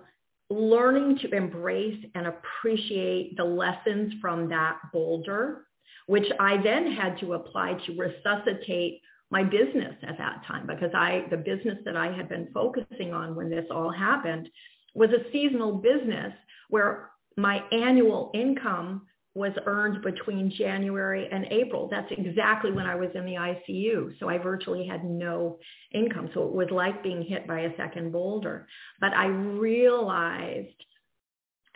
learning 0.51 1.19
to 1.19 1.31
embrace 1.35 2.05
and 2.15 2.27
appreciate 2.27 3.37
the 3.37 3.45
lessons 3.45 4.13
from 4.21 4.49
that 4.49 4.79
boulder 4.93 5.67
which 6.11 6.27
I 6.41 6.61
then 6.61 6.91
had 6.91 7.21
to 7.21 7.35
apply 7.35 7.75
to 7.87 7.93
resuscitate 7.97 9.01
my 9.31 9.45
business 9.45 9.95
at 10.03 10.19
that 10.19 10.43
time 10.45 10.67
because 10.67 10.91
I, 10.93 11.25
the 11.31 11.37
business 11.37 11.79
that 11.85 11.97
I 11.97 12.11
had 12.11 12.29
been 12.29 12.49
focusing 12.53 13.15
on 13.15 13.37
when 13.37 13.49
this 13.49 13.67
all 13.71 13.93
happened 13.93 14.49
was 14.93 15.11
a 15.11 15.31
seasonal 15.31 15.75
business 15.77 16.33
where 16.69 17.11
my 17.37 17.63
annual 17.71 18.33
income 18.35 19.03
was 19.35 19.53
earned 19.67 20.03
between 20.03 20.53
January 20.59 21.29
and 21.31 21.47
April. 21.53 21.87
That's 21.89 22.11
exactly 22.11 22.73
when 22.73 22.87
I 22.87 22.97
was 22.97 23.11
in 23.15 23.25
the 23.25 23.35
ICU. 23.35 24.19
So 24.19 24.29
I 24.29 24.37
virtually 24.37 24.85
had 24.85 25.05
no 25.05 25.61
income. 25.93 26.29
So 26.35 26.45
it 26.49 26.53
was 26.53 26.73
like 26.73 27.05
being 27.05 27.23
hit 27.23 27.47
by 27.47 27.61
a 27.61 27.77
second 27.77 28.11
boulder. 28.11 28.67
But 29.01 29.13
I 29.13 29.27
realized 29.27 30.75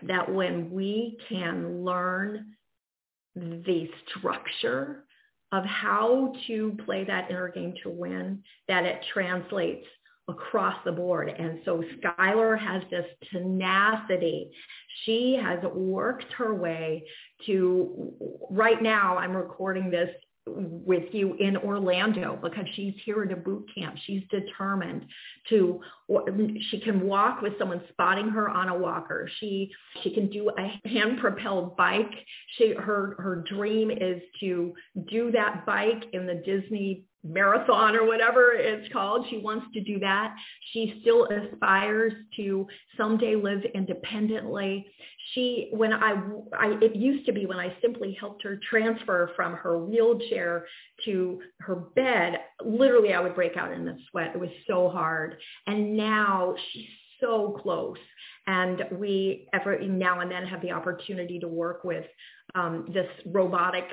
that 0.02 0.34
when 0.34 0.72
we 0.72 1.18
can 1.28 1.84
learn 1.84 2.56
the 3.34 3.88
structure 4.06 5.04
of 5.52 5.64
how 5.64 6.32
to 6.46 6.76
play 6.84 7.04
that 7.04 7.30
inner 7.30 7.48
game 7.48 7.74
to 7.82 7.90
win, 7.90 8.42
that 8.68 8.84
it 8.84 9.04
translates 9.12 9.86
across 10.28 10.76
the 10.84 10.92
board. 10.92 11.28
And 11.28 11.60
so 11.64 11.84
Skylar 12.02 12.58
has 12.58 12.82
this 12.90 13.06
tenacity. 13.30 14.50
She 15.04 15.38
has 15.40 15.58
worked 15.74 16.32
her 16.32 16.54
way 16.54 17.04
to, 17.46 18.12
right 18.50 18.82
now 18.82 19.18
I'm 19.18 19.36
recording 19.36 19.90
this 19.90 20.10
with 20.46 21.04
you 21.12 21.34
in 21.34 21.56
Orlando 21.56 22.38
because 22.42 22.66
she's 22.74 22.94
here 23.04 23.22
at 23.22 23.32
a 23.32 23.36
boot 23.36 23.66
camp. 23.74 23.96
She's 24.06 24.22
determined 24.30 25.06
to, 25.48 25.80
she 26.70 26.80
can 26.80 27.06
walk 27.06 27.40
with 27.40 27.54
someone 27.58 27.82
spotting 27.90 28.28
her 28.28 28.50
on 28.50 28.68
a 28.68 28.76
walker. 28.76 29.28
She, 29.40 29.70
she 30.02 30.12
can 30.12 30.28
do 30.28 30.50
a 30.50 30.88
hand 30.88 31.18
propelled 31.20 31.76
bike. 31.76 32.12
She, 32.56 32.74
her, 32.74 33.16
her 33.18 33.44
dream 33.48 33.90
is 33.90 34.20
to 34.40 34.74
do 35.08 35.30
that 35.32 35.64
bike 35.64 36.04
in 36.12 36.26
the 36.26 36.42
Disney 36.44 37.04
marathon 37.24 37.96
or 37.96 38.06
whatever 38.06 38.52
it's 38.52 38.92
called. 38.92 39.26
She 39.30 39.38
wants 39.38 39.66
to 39.74 39.80
do 39.80 39.98
that. 40.00 40.34
She 40.72 40.98
still 41.00 41.26
aspires 41.26 42.12
to 42.36 42.66
someday 42.96 43.34
live 43.34 43.62
independently. 43.74 44.86
She, 45.32 45.70
when 45.72 45.92
I, 45.92 46.22
I, 46.58 46.78
it 46.82 46.94
used 46.94 47.24
to 47.26 47.32
be 47.32 47.46
when 47.46 47.58
I 47.58 47.74
simply 47.80 48.16
helped 48.20 48.42
her 48.44 48.60
transfer 48.68 49.30
from 49.34 49.54
her 49.54 49.78
wheelchair 49.78 50.66
to 51.06 51.40
her 51.60 51.76
bed, 51.76 52.40
literally 52.62 53.14
I 53.14 53.20
would 53.20 53.34
break 53.34 53.56
out 53.56 53.72
in 53.72 53.86
the 53.86 53.96
sweat. 54.10 54.32
It 54.34 54.40
was 54.40 54.50
so 54.66 54.90
hard. 54.90 55.36
And 55.66 55.96
now 55.96 56.54
she's 56.72 56.88
so 57.20 57.58
close. 57.62 57.96
And 58.46 58.84
we 58.92 59.48
every 59.54 59.88
now 59.88 60.20
and 60.20 60.30
then 60.30 60.44
have 60.44 60.60
the 60.60 60.72
opportunity 60.72 61.38
to 61.38 61.48
work 61.48 61.84
with 61.84 62.04
um, 62.54 62.90
this 62.92 63.08
robotic 63.24 63.88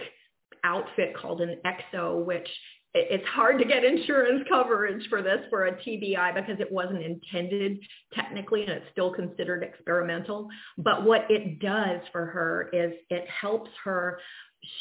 outfit 0.63 1.15
called 1.15 1.41
an 1.41 1.57
Ekso, 1.65 2.25
which 2.25 2.47
it's 2.93 3.27
hard 3.27 3.57
to 3.59 3.65
get 3.65 3.85
insurance 3.85 4.43
coverage 4.49 5.07
for 5.09 5.21
this 5.21 5.39
for 5.49 5.67
a 5.67 5.75
TBI 5.77 6.35
because 6.35 6.59
it 6.59 6.71
wasn't 6.71 7.01
intended 7.01 7.79
technically 8.13 8.63
and 8.63 8.71
it's 8.71 8.85
still 8.91 9.13
considered 9.13 9.63
experimental. 9.63 10.49
But 10.77 11.05
what 11.05 11.25
it 11.29 11.59
does 11.59 12.01
for 12.11 12.25
her 12.25 12.69
is 12.73 12.93
it 13.09 13.25
helps 13.29 13.69
her 13.83 14.19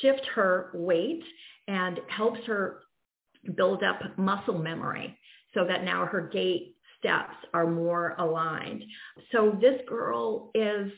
shift 0.00 0.26
her 0.34 0.70
weight 0.74 1.22
and 1.68 2.00
helps 2.08 2.40
her 2.46 2.80
build 3.56 3.84
up 3.84 4.00
muscle 4.18 4.58
memory 4.58 5.16
so 5.54 5.64
that 5.66 5.84
now 5.84 6.04
her 6.06 6.28
gait 6.32 6.76
steps 6.98 7.34
are 7.54 7.66
more 7.66 8.14
aligned. 8.18 8.82
So 9.32 9.56
this 9.60 9.80
girl 9.88 10.50
is 10.54 10.90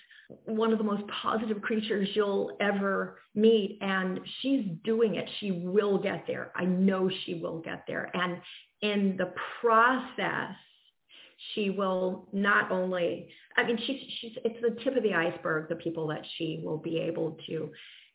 one 0.44 0.72
of 0.72 0.78
the 0.78 0.84
most 0.84 1.04
positive 1.22 1.60
creatures 1.62 2.08
you'll 2.14 2.56
ever 2.60 3.18
meet. 3.34 3.78
And 3.80 4.20
she's 4.40 4.64
doing 4.84 5.16
it. 5.16 5.28
She 5.40 5.52
will 5.52 5.98
get 5.98 6.24
there. 6.26 6.52
I 6.56 6.64
know 6.64 7.10
she 7.24 7.34
will 7.34 7.60
get 7.60 7.84
there. 7.86 8.10
And 8.14 8.38
in 8.80 9.16
the 9.16 9.32
process, 9.60 10.54
she 11.54 11.70
will 11.70 12.28
not 12.32 12.70
only, 12.70 13.28
I 13.56 13.64
mean, 13.64 13.78
she's, 13.86 14.00
she's, 14.20 14.32
it's 14.44 14.60
the 14.62 14.80
tip 14.82 14.96
of 14.96 15.02
the 15.02 15.14
iceberg, 15.14 15.68
the 15.68 15.76
people 15.76 16.06
that 16.08 16.24
she 16.36 16.60
will 16.64 16.78
be 16.78 16.98
able 16.98 17.36
to 17.46 17.70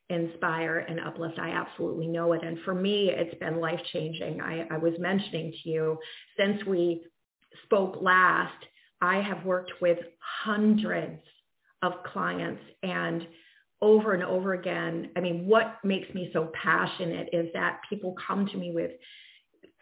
inspire 0.09 0.79
and 0.79 0.99
uplift. 0.99 1.37
I 1.37 1.49
absolutely 1.49 2.07
know 2.07 2.33
it. 2.33 2.43
And 2.43 2.57
for 2.63 2.73
me, 2.73 3.11
it's 3.13 3.37
been 3.39 3.59
life 3.59 3.81
changing. 3.91 4.39
I, 4.41 4.65
I 4.71 4.77
was 4.77 4.93
mentioning 4.99 5.53
to 5.63 5.69
you 5.69 5.97
since 6.37 6.63
we 6.65 7.03
spoke 7.65 7.97
last, 8.01 8.55
I 9.01 9.21
have 9.21 9.45
worked 9.45 9.73
with 9.81 9.99
hundreds 10.43 11.21
of 11.81 11.93
clients 12.11 12.61
and 12.83 13.27
over 13.81 14.13
and 14.13 14.23
over 14.23 14.53
again, 14.53 15.09
I 15.15 15.19
mean, 15.19 15.45
what 15.45 15.75
makes 15.83 16.11
me 16.13 16.29
so 16.33 16.51
passionate 16.61 17.29
is 17.31 17.47
that 17.53 17.79
people 17.89 18.15
come 18.27 18.47
to 18.47 18.57
me 18.57 18.71
with 18.73 18.91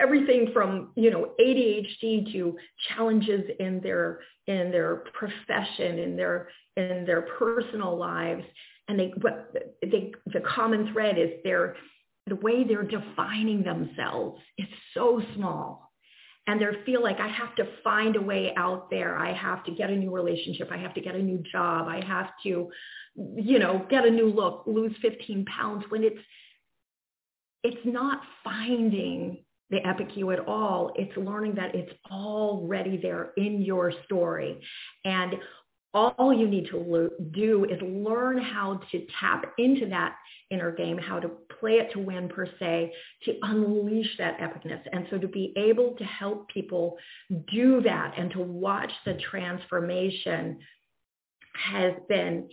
everything 0.01 0.49
from, 0.53 0.91
you 0.95 1.09
know, 1.11 1.31
ADHD 1.39 2.31
to 2.33 2.57
challenges 2.89 3.49
in 3.59 3.79
their 3.81 4.19
in 4.47 4.71
their 4.71 5.03
profession, 5.13 5.99
in 5.99 6.15
their 6.15 6.49
in 6.75 7.05
their 7.05 7.21
personal 7.39 7.97
lives. 7.97 8.43
And 8.87 8.99
they 8.99 9.13
what 9.21 9.53
they 9.81 10.11
the 10.27 10.41
common 10.41 10.91
thread 10.91 11.17
is 11.17 11.29
their 11.43 11.77
the 12.27 12.35
way 12.35 12.63
they're 12.63 12.83
defining 12.83 13.63
themselves 13.63 14.41
is 14.57 14.67
so 14.93 15.21
small 15.35 15.84
and 16.47 16.61
they 16.61 16.65
feel 16.85 17.01
like 17.01 17.19
I 17.19 17.27
have 17.27 17.55
to 17.55 17.67
find 17.83 18.15
a 18.15 18.21
way 18.21 18.53
out 18.55 18.89
there. 18.89 19.17
I 19.17 19.33
have 19.33 19.63
to 19.65 19.71
get 19.71 19.89
a 19.89 19.95
new 19.95 20.13
relationship. 20.13 20.69
I 20.71 20.77
have 20.77 20.93
to 20.93 21.01
get 21.01 21.15
a 21.15 21.21
new 21.21 21.43
job. 21.51 21.87
I 21.87 22.03
have 22.05 22.29
to, 22.43 22.69
you 23.15 23.59
know, 23.59 23.85
get 23.89 24.05
a 24.05 24.11
new 24.11 24.27
look, 24.29 24.63
lose 24.67 24.95
15 25.01 25.45
pounds 25.45 25.85
when 25.89 26.03
it's, 26.03 26.19
it's 27.63 27.85
not 27.85 28.21
finding 28.43 29.43
the 29.71 29.85
epic 29.87 30.09
you 30.15 30.29
at 30.31 30.39
all. 30.39 30.93
It's 30.95 31.17
learning 31.17 31.55
that 31.55 31.73
it's 31.73 31.91
already 32.11 32.97
there 32.97 33.31
in 33.37 33.63
your 33.63 33.91
story. 34.05 34.61
And 35.03 35.33
all 35.95 36.33
you 36.33 36.47
need 36.47 36.67
to 36.71 37.09
do 37.31 37.65
is 37.65 37.79
learn 37.81 38.37
how 38.37 38.81
to 38.91 39.07
tap 39.19 39.45
into 39.57 39.87
that 39.87 40.15
inner 40.51 40.71
game, 40.71 40.97
how 40.97 41.19
to 41.19 41.29
play 41.59 41.73
it 41.73 41.91
to 41.93 41.99
win 41.99 42.27
per 42.27 42.47
se, 42.59 42.93
to 43.23 43.33
unleash 43.43 44.17
that 44.17 44.37
epicness. 44.39 44.81
And 44.91 45.07
so 45.09 45.17
to 45.17 45.27
be 45.27 45.53
able 45.55 45.95
to 45.97 46.03
help 46.03 46.49
people 46.49 46.97
do 47.51 47.81
that 47.81 48.13
and 48.17 48.29
to 48.31 48.39
watch 48.41 48.91
the 49.05 49.17
transformation 49.31 50.59
has 51.53 51.93
been 52.09 52.49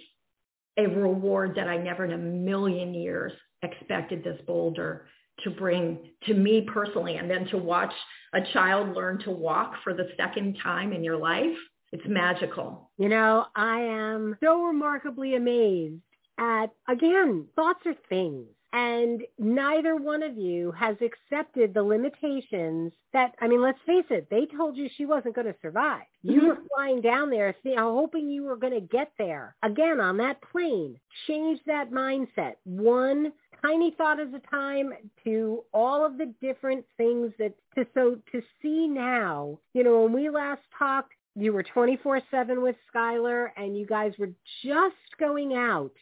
a 0.78 0.87
reward 0.87 1.54
that 1.56 1.68
I 1.68 1.76
never 1.76 2.04
in 2.04 2.12
a 2.12 2.18
million 2.18 2.94
years 2.94 3.32
expected 3.62 4.22
this 4.22 4.40
boulder 4.46 5.06
to 5.42 5.50
bring 5.50 5.99
to 6.26 6.34
me 6.34 6.66
personally. 6.72 7.16
And 7.16 7.28
then 7.28 7.46
to 7.49 7.58
watch 7.58 7.92
a 8.32 8.40
child 8.52 8.94
learn 8.94 9.18
to 9.25 9.30
walk 9.32 9.75
for 9.82 9.92
the 9.92 10.08
second 10.16 10.56
time 10.62 10.92
in 10.92 11.02
your 11.02 11.16
life 11.16 11.56
it's 11.92 12.06
magical. 12.06 12.90
You 12.99 13.08
know, 13.08 13.46
I 13.54 13.80
am 13.80 14.37
so 14.42 14.62
remarkably 14.62 15.37
amazed 15.37 16.00
at, 16.38 16.68
again, 16.88 17.46
thoughts 17.54 17.80
are 17.87 17.94
things. 18.08 18.46
And 18.75 19.22
neither 19.38 19.96
one 19.96 20.22
of 20.22 20.38
you 20.38 20.72
has 20.72 20.96
accepted 21.02 21.75
the 21.75 21.82
limitations 21.82 22.92
that, 23.12 23.34
I 23.38 23.46
mean, 23.46 23.61
let's 23.61 23.78
face 23.84 24.06
it, 24.08 24.28
they 24.30 24.46
told 24.46 24.78
you 24.78 24.88
she 24.96 25.04
wasn't 25.04 25.34
going 25.34 25.46
to 25.46 25.54
survive. 25.61 26.04
You 26.22 26.38
mm-hmm. 26.38 26.46
were 26.46 26.58
flying 26.75 27.02
down 27.02 27.28
there 27.28 27.54
hoping 27.92 28.30
you 28.30 28.44
were 28.44 28.56
going 28.56 28.72
to 28.72 28.80
get 28.80 29.12
there. 29.18 29.56
Again, 29.62 30.00
on 30.00 30.16
that 30.18 30.40
plane, 30.50 30.99
change 31.26 31.61
that 31.66 31.90
mindset. 31.90 32.54
One 32.64 33.32
tiny 33.61 33.94
thought 33.96 34.20
at 34.20 34.34
a 34.34 34.40
time 34.50 34.94
to 35.25 35.64
all 35.75 36.04
of 36.04 36.16
the 36.16 36.32
different 36.40 36.84
things 36.96 37.30
that 37.38 37.52
to 37.75 37.87
so 37.94 38.16
to 38.32 38.42
see 38.62 38.88
now, 38.88 39.58
you 39.75 39.84
know, 39.84 40.02
when 40.02 40.12
we 40.12 40.30
last 40.30 40.62
talked, 40.78 41.12
you 41.34 41.52
were 41.52 41.62
24/7 41.62 42.62
with 42.62 42.76
Skylar 42.94 43.50
and 43.56 43.76
you 43.76 43.86
guys 43.86 44.12
were 44.18 44.30
just 44.62 44.96
going 45.18 45.54
out 45.54 45.92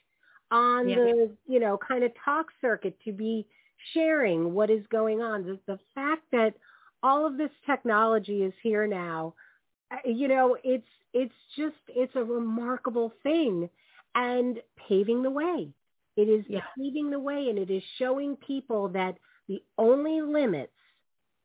on 0.50 0.88
yeah. 0.88 0.96
the, 0.96 1.30
you 1.46 1.60
know, 1.60 1.78
kind 1.78 2.02
of 2.02 2.12
talk 2.24 2.46
circuit 2.60 2.96
to 3.04 3.12
be 3.12 3.46
sharing 3.94 4.52
what 4.52 4.70
is 4.70 4.84
going 4.88 5.20
on. 5.20 5.44
The, 5.44 5.58
the 5.66 5.78
fact 5.94 6.22
that 6.32 6.54
all 7.02 7.26
of 7.26 7.36
this 7.36 7.50
technology 7.66 8.42
is 8.42 8.52
here 8.62 8.86
now, 8.86 9.34
uh, 9.90 9.96
you 10.04 10.28
know, 10.28 10.56
it's 10.64 10.86
it's 11.12 11.34
just 11.56 11.76
it's 11.88 12.14
a 12.16 12.24
remarkable 12.24 13.12
thing 13.22 13.68
and 14.14 14.58
paving 14.88 15.22
the 15.22 15.30
way. 15.30 15.68
It 16.16 16.28
is 16.28 16.44
yeah. 16.48 16.60
paving 16.76 17.10
the 17.10 17.18
way 17.18 17.48
and 17.48 17.58
it 17.58 17.70
is 17.70 17.82
showing 17.98 18.36
people 18.36 18.88
that 18.88 19.16
the 19.48 19.62
only 19.78 20.20
limits 20.20 20.72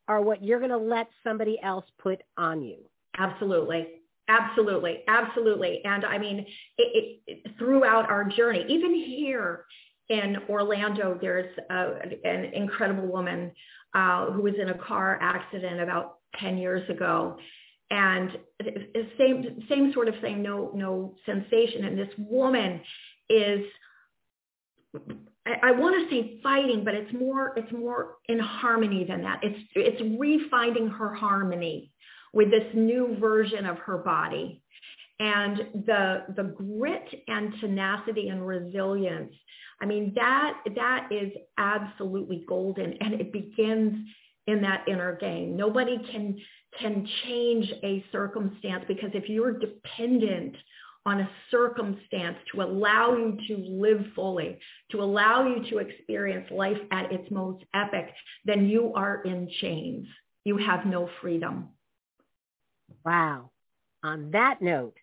are 0.07 0.21
what 0.21 0.43
you're 0.43 0.59
going 0.59 0.71
to 0.71 0.77
let 0.77 1.07
somebody 1.23 1.59
else 1.61 1.85
put 1.97 2.21
on 2.37 2.63
you. 2.63 2.77
Absolutely. 3.17 3.87
Absolutely. 4.27 5.03
Absolutely. 5.07 5.81
And 5.85 6.03
I 6.05 6.17
mean, 6.17 6.45
it, 6.77 7.21
it, 7.27 7.57
throughout 7.57 8.09
our 8.09 8.23
journey, 8.23 8.65
even 8.67 8.93
here 8.93 9.65
in 10.09 10.37
Orlando, 10.49 11.17
there's 11.19 11.55
a, 11.69 11.93
an 12.23 12.45
incredible 12.45 13.07
woman 13.07 13.51
uh, 13.93 14.31
who 14.31 14.41
was 14.41 14.55
in 14.59 14.69
a 14.69 14.77
car 14.77 15.19
accident 15.21 15.79
about 15.79 16.17
10 16.39 16.57
years 16.57 16.87
ago. 16.89 17.37
And 17.91 18.31
same, 19.17 19.63
same 19.69 19.93
sort 19.93 20.07
of 20.07 20.15
thing, 20.19 20.41
no, 20.41 20.71
no 20.73 21.13
sensation. 21.25 21.85
And 21.85 21.97
this 21.97 22.09
woman 22.17 22.81
is, 23.29 23.61
I, 25.45 25.69
I 25.69 25.71
want 25.71 26.09
to 26.09 26.13
say 26.15 26.39
fighting, 26.41 26.83
but 26.83 26.95
it's 26.95 27.13
more, 27.13 27.53
it's 27.55 27.71
more 27.71 28.15
in 28.27 28.39
harmony 28.39 29.05
than 29.05 29.21
that. 29.21 29.39
It's, 29.43 29.59
it's 29.75 30.01
refinding 30.01 30.91
her 30.97 31.13
harmony 31.13 31.91
with 32.35 32.51
this 32.51 32.67
new 32.75 33.17
version 33.19 33.65
of 33.65 33.77
her 33.79 33.97
body. 33.97 34.61
And 35.19 35.57
the, 35.85 36.25
the 36.35 36.43
grit 36.43 37.23
and 37.29 37.53
tenacity 37.61 38.27
and 38.27 38.45
resilience, 38.45 39.33
I 39.81 39.85
mean, 39.85 40.11
that, 40.15 40.59
that 40.75 41.07
is 41.09 41.31
absolutely 41.57 42.43
golden. 42.47 42.97
And 42.99 43.13
it 43.15 43.31
begins 43.31 44.05
in 44.47 44.61
that 44.61 44.83
inner 44.87 45.15
game. 45.15 45.55
Nobody 45.55 45.97
can, 46.11 46.37
can 46.79 47.07
change 47.25 47.71
a 47.83 48.05
circumstance 48.11 48.83
because 48.87 49.11
if 49.13 49.29
you're 49.29 49.57
dependent 49.57 50.55
on 51.05 51.21
a 51.21 51.29
circumstance 51.49 52.35
to 52.51 52.61
allow 52.61 53.15
you 53.15 53.37
to 53.47 53.57
live 53.69 54.05
fully, 54.13 54.59
to 54.91 55.01
allow 55.01 55.47
you 55.47 55.63
to 55.69 55.77
experience 55.77 56.47
life 56.51 56.77
at 56.91 57.11
its 57.11 57.29
most 57.31 57.63
epic, 57.73 58.09
then 58.43 58.67
you 58.67 58.91
are 58.93 59.21
in 59.23 59.47
chains. 59.61 60.05
You 60.43 60.57
have 60.57 60.85
no 60.85 61.09
freedom. 61.21 61.69
Wow. 63.05 63.51
On 64.03 64.31
that 64.31 64.61
note, 64.61 64.95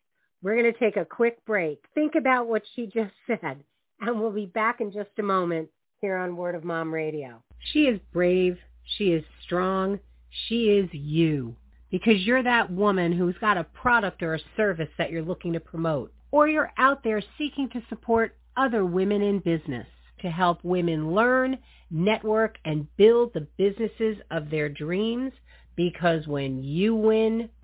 we're 0.43 0.61
going 0.61 0.73
to 0.73 0.79
take 0.79 0.97
a 0.97 1.05
quick 1.05 1.45
break. 1.47 1.85
Think 1.95 2.15
about 2.17 2.49
what 2.49 2.63
she 2.75 2.87
just 2.87 3.13
said, 3.27 3.63
and 4.01 4.21
we'll 4.21 4.33
be 4.33 4.47
back 4.47 4.81
in 4.81 4.93
just 4.93 5.11
a 5.19 5.23
moment 5.23 5.69
here 6.01 6.17
on 6.17 6.37
Word 6.37 6.55
of 6.55 6.65
Mom 6.65 6.93
Radio. 6.93 7.43
She 7.73 7.83
is 7.83 8.01
brave. 8.13 8.59
She 8.97 9.13
is 9.13 9.25
strong. 9.45 10.01
She 10.49 10.71
is 10.71 10.89
you 10.93 11.55
because 11.91 12.23
you're 12.23 12.43
that 12.43 12.73
woman 12.73 13.13
who's 13.13 13.37
got 13.39 13.59
a 13.59 13.65
product 13.65 14.23
or 14.23 14.35
a 14.35 14.41
service 14.57 14.89
that 14.97 15.11
you're 15.11 15.23
looking 15.23 15.53
to 15.53 15.61
promote, 15.61 16.13
or 16.31 16.49
you're 16.49 16.73
out 16.79 17.05
there 17.05 17.23
seeking 17.39 17.69
to 17.69 17.83
support 17.89 18.35
other 18.57 18.85
women 18.85 19.23
in 19.23 19.39
business 19.39 19.87
to 20.21 20.31
help 20.31 20.65
women 20.65 21.15
learn, 21.15 21.59
network, 21.91 22.57
and 22.65 22.89
build 22.97 23.33
the 23.35 23.47
businesses 23.59 24.17
of 24.31 24.49
their 24.51 24.69
dreams 24.69 25.33
because 25.77 26.27
when 26.27 26.63
you 26.63 26.95
win, 26.95 27.49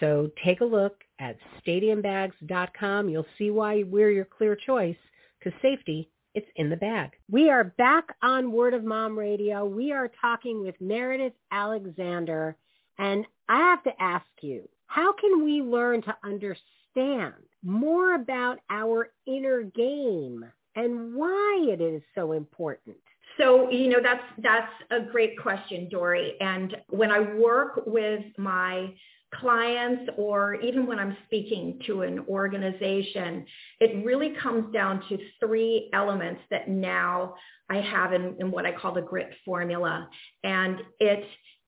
So 0.00 0.30
take 0.42 0.62
a 0.62 0.64
look 0.64 1.04
at 1.18 1.36
stadiumbags.com. 1.64 3.08
You'll 3.08 3.26
see 3.38 3.50
why 3.50 3.84
we're 3.84 4.10
your 4.10 4.24
clear 4.24 4.56
choice 4.56 4.96
because 5.38 5.58
safety, 5.60 6.10
it's 6.34 6.48
in 6.56 6.70
the 6.70 6.76
bag. 6.76 7.10
We 7.30 7.50
are 7.50 7.64
back 7.64 8.04
on 8.22 8.52
Word 8.52 8.72
of 8.72 8.84
Mom 8.84 9.18
Radio. 9.18 9.64
We 9.64 9.92
are 9.92 10.10
talking 10.20 10.62
with 10.62 10.74
Meridith 10.80 11.34
Alexander. 11.52 12.56
And 12.98 13.26
I 13.48 13.58
have 13.58 13.82
to 13.84 14.02
ask 14.02 14.26
you, 14.40 14.68
how 14.86 15.12
can 15.12 15.44
we 15.44 15.60
learn 15.62 16.02
to 16.02 16.16
understand 16.24 17.34
more 17.62 18.14
about 18.14 18.58
our 18.70 19.10
inner 19.26 19.62
game 19.62 20.44
and 20.76 21.14
why 21.14 21.66
it 21.68 21.80
is 21.80 22.02
so 22.14 22.32
important? 22.32 22.96
So, 23.38 23.70
you 23.70 23.88
know, 23.88 24.00
that's 24.02 24.24
that's 24.38 24.72
a 24.90 25.00
great 25.00 25.38
question, 25.40 25.88
Dory. 25.88 26.34
And 26.40 26.76
when 26.88 27.10
I 27.10 27.20
work 27.20 27.82
with 27.86 28.24
my 28.36 28.92
clients 29.34 30.10
or 30.16 30.56
even 30.56 30.86
when 30.86 30.98
I'm 30.98 31.16
speaking 31.26 31.80
to 31.86 32.02
an 32.02 32.24
organization, 32.28 33.46
it 33.80 34.04
really 34.04 34.34
comes 34.42 34.72
down 34.72 35.02
to 35.08 35.18
three 35.38 35.88
elements 35.92 36.40
that 36.50 36.68
now 36.68 37.34
I 37.68 37.80
have 37.80 38.12
in, 38.12 38.36
in 38.40 38.50
what 38.50 38.66
I 38.66 38.72
call 38.72 38.92
the 38.92 39.02
grit 39.02 39.30
formula. 39.44 40.08
And 40.42 40.80
it 40.98 41.24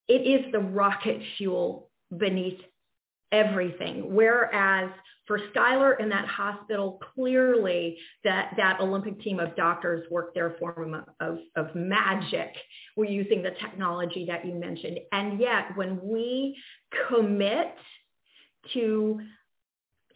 it 0.08 0.26
is 0.26 0.50
the 0.52 0.58
rocket 0.58 1.22
fuel 1.38 1.88
beneath 2.16 2.60
everything. 3.30 4.12
Whereas 4.12 4.90
for 5.26 5.38
Skylar 5.54 6.00
in 6.00 6.08
that 6.08 6.26
hospital, 6.26 7.00
clearly 7.14 7.98
that, 8.24 8.54
that 8.56 8.80
Olympic 8.80 9.20
team 9.20 9.38
of 9.38 9.54
doctors 9.56 10.04
worked 10.10 10.34
their 10.34 10.56
form 10.58 11.04
of, 11.20 11.38
of 11.56 11.74
magic. 11.74 12.54
We're 12.96 13.10
using 13.10 13.42
the 13.42 13.52
technology 13.60 14.24
that 14.26 14.44
you 14.44 14.54
mentioned. 14.54 14.98
And 15.12 15.38
yet 15.38 15.76
when 15.76 16.00
we 16.02 16.56
commit 17.08 17.74
to 18.74 19.20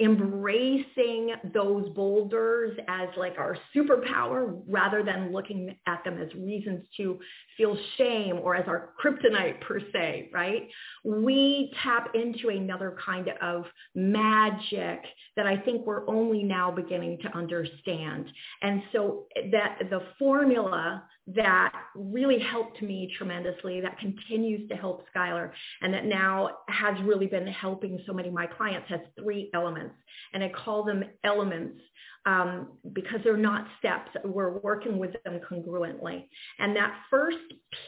embracing 0.06 1.34
those 1.52 1.88
boulders 1.90 2.78
as 2.86 3.08
like 3.16 3.34
our 3.38 3.58
superpower 3.74 4.62
rather 4.68 5.02
than 5.02 5.32
looking 5.32 5.76
at 5.86 6.04
them 6.04 6.16
as 6.22 6.32
reasons 6.34 6.84
to 6.96 7.18
feel 7.56 7.76
shame 7.98 8.38
or 8.40 8.54
as 8.54 8.66
our 8.68 8.90
kryptonite 9.02 9.60
per 9.62 9.80
se, 9.92 10.30
right? 10.32 10.68
We 11.04 11.72
tap 11.82 12.14
into 12.14 12.50
another 12.50 12.96
kind 13.04 13.30
of 13.42 13.64
magic 13.96 15.00
that 15.36 15.46
I 15.46 15.56
think 15.56 15.84
we're 15.84 16.08
only 16.08 16.44
now 16.44 16.70
beginning 16.70 17.18
to 17.22 17.36
understand. 17.36 18.26
And 18.62 18.82
so 18.92 19.26
that 19.50 19.78
the 19.90 20.02
formula 20.18 21.02
that 21.34 21.72
really 21.96 22.38
helped 22.38 22.80
me 22.80 23.12
tremendously, 23.18 23.80
that 23.80 23.98
continues 23.98 24.68
to 24.68 24.76
help 24.76 25.04
Skylar, 25.14 25.50
and 25.82 25.92
that 25.92 26.04
now 26.04 26.50
has 26.68 26.94
really 27.02 27.26
been 27.26 27.48
helping 27.48 27.98
so 28.06 28.12
many 28.12 28.28
of 28.28 28.34
my 28.34 28.46
clients 28.46 28.88
has 28.88 29.00
three 29.18 29.50
elements. 29.52 29.94
And 30.32 30.44
I 30.44 30.50
call 30.50 30.84
them 30.84 31.02
elements 31.24 31.80
um, 32.26 32.68
because 32.92 33.20
they're 33.24 33.36
not 33.36 33.66
steps. 33.78 34.10
We're 34.24 34.58
working 34.58 34.98
with 34.98 35.12
them 35.24 35.40
congruently. 35.50 36.28
And 36.60 36.76
that 36.76 36.94
first 37.10 37.38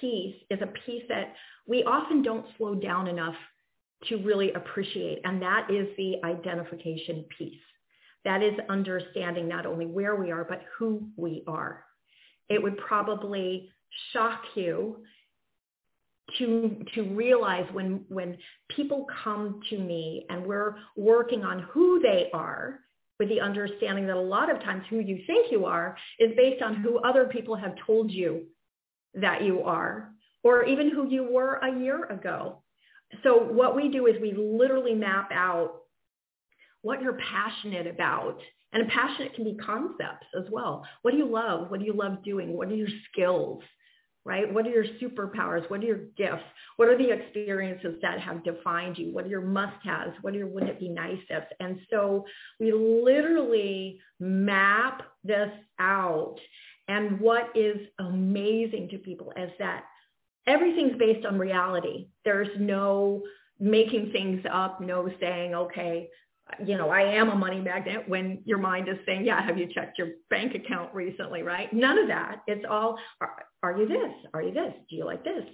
piece 0.00 0.36
is 0.50 0.58
a 0.60 0.72
piece 0.84 1.04
that 1.08 1.34
we 1.66 1.84
often 1.84 2.22
don't 2.22 2.46
slow 2.56 2.74
down 2.74 3.06
enough 3.06 3.36
to 4.08 4.16
really 4.16 4.52
appreciate, 4.52 5.20
and 5.24 5.42
that 5.42 5.68
is 5.70 5.88
the 5.96 6.16
identification 6.24 7.24
piece. 7.36 7.54
That 8.24 8.42
is 8.42 8.54
understanding 8.68 9.48
not 9.48 9.64
only 9.66 9.86
where 9.86 10.16
we 10.16 10.30
are, 10.30 10.44
but 10.44 10.62
who 10.76 11.08
we 11.16 11.44
are 11.46 11.84
it 12.48 12.62
would 12.62 12.76
probably 12.78 13.70
shock 14.12 14.42
you 14.54 14.96
to 16.38 16.84
to 16.94 17.02
realize 17.14 17.66
when 17.72 18.04
when 18.08 18.36
people 18.68 19.06
come 19.22 19.60
to 19.70 19.78
me 19.78 20.26
and 20.28 20.44
we're 20.44 20.74
working 20.96 21.42
on 21.42 21.60
who 21.72 22.00
they 22.00 22.28
are 22.34 22.80
with 23.18 23.28
the 23.28 23.40
understanding 23.40 24.06
that 24.06 24.16
a 24.16 24.20
lot 24.20 24.54
of 24.54 24.62
times 24.62 24.84
who 24.90 25.00
you 25.00 25.20
think 25.26 25.50
you 25.50 25.64
are 25.64 25.96
is 26.18 26.30
based 26.36 26.62
on 26.62 26.76
who 26.76 26.98
other 26.98 27.26
people 27.26 27.56
have 27.56 27.74
told 27.86 28.10
you 28.10 28.44
that 29.14 29.42
you 29.42 29.62
are 29.62 30.12
or 30.44 30.64
even 30.64 30.90
who 30.90 31.08
you 31.08 31.24
were 31.24 31.56
a 31.56 31.80
year 31.80 32.04
ago. 32.04 32.62
So 33.22 33.36
what 33.42 33.74
we 33.74 33.88
do 33.88 34.06
is 34.06 34.20
we 34.20 34.32
literally 34.32 34.94
map 34.94 35.30
out 35.32 35.82
what 36.82 37.02
you're 37.02 37.18
passionate 37.32 37.86
about 37.86 38.38
and 38.72 38.82
a 38.82 38.86
passionate 38.86 39.34
can 39.34 39.44
be 39.44 39.56
concepts 39.56 40.26
as 40.36 40.44
well. 40.50 40.84
What 41.02 41.12
do 41.12 41.16
you 41.16 41.26
love? 41.26 41.70
What 41.70 41.80
do 41.80 41.86
you 41.86 41.94
love 41.94 42.22
doing? 42.24 42.56
What 42.56 42.68
are 42.68 42.74
your 42.74 42.88
skills? 43.10 43.62
Right? 44.24 44.52
What 44.52 44.66
are 44.66 44.70
your 44.70 44.84
superpowers? 45.00 45.70
What 45.70 45.80
are 45.80 45.86
your 45.86 46.00
gifts? 46.18 46.44
What 46.76 46.88
are 46.88 46.98
the 46.98 47.10
experiences 47.10 47.94
that 48.02 48.20
have 48.20 48.44
defined 48.44 48.98
you? 48.98 49.10
What 49.10 49.24
are 49.24 49.28
your 49.28 49.40
must-haves? 49.40 50.16
What 50.20 50.34
are 50.34 50.36
your 50.36 50.48
wouldn't 50.48 50.72
it 50.72 50.80
be 50.80 50.90
nice 50.90 51.20
ifs? 51.30 51.46
And 51.60 51.80
so 51.90 52.26
we 52.60 52.70
literally 52.72 54.00
map 54.20 55.02
this 55.24 55.50
out. 55.78 56.36
And 56.88 57.18
what 57.20 57.50
is 57.54 57.78
amazing 57.98 58.88
to 58.90 58.98
people 58.98 59.32
is 59.34 59.50
that 59.58 59.84
everything's 60.46 60.98
based 60.98 61.24
on 61.24 61.38
reality. 61.38 62.08
There's 62.26 62.48
no 62.58 63.22
making 63.58 64.10
things 64.12 64.44
up, 64.52 64.80
no 64.80 65.10
saying, 65.20 65.54
okay, 65.54 66.10
you 66.64 66.76
know, 66.76 66.90
I 66.90 67.02
am 67.02 67.30
a 67.30 67.34
money 67.34 67.60
magnet 67.60 68.08
when 68.08 68.40
your 68.44 68.58
mind 68.58 68.88
is 68.88 68.96
saying, 69.06 69.24
yeah, 69.24 69.44
have 69.44 69.58
you 69.58 69.68
checked 69.72 69.98
your 69.98 70.08
bank 70.30 70.54
account 70.54 70.94
recently, 70.94 71.42
right? 71.42 71.72
None 71.72 71.98
of 71.98 72.08
that. 72.08 72.42
It's 72.46 72.64
all, 72.68 72.98
are, 73.20 73.44
are 73.62 73.76
you 73.76 73.86
this? 73.86 74.12
Are 74.34 74.42
you 74.42 74.52
this? 74.52 74.72
Do 74.88 74.96
you 74.96 75.04
like 75.04 75.24
this? 75.24 75.44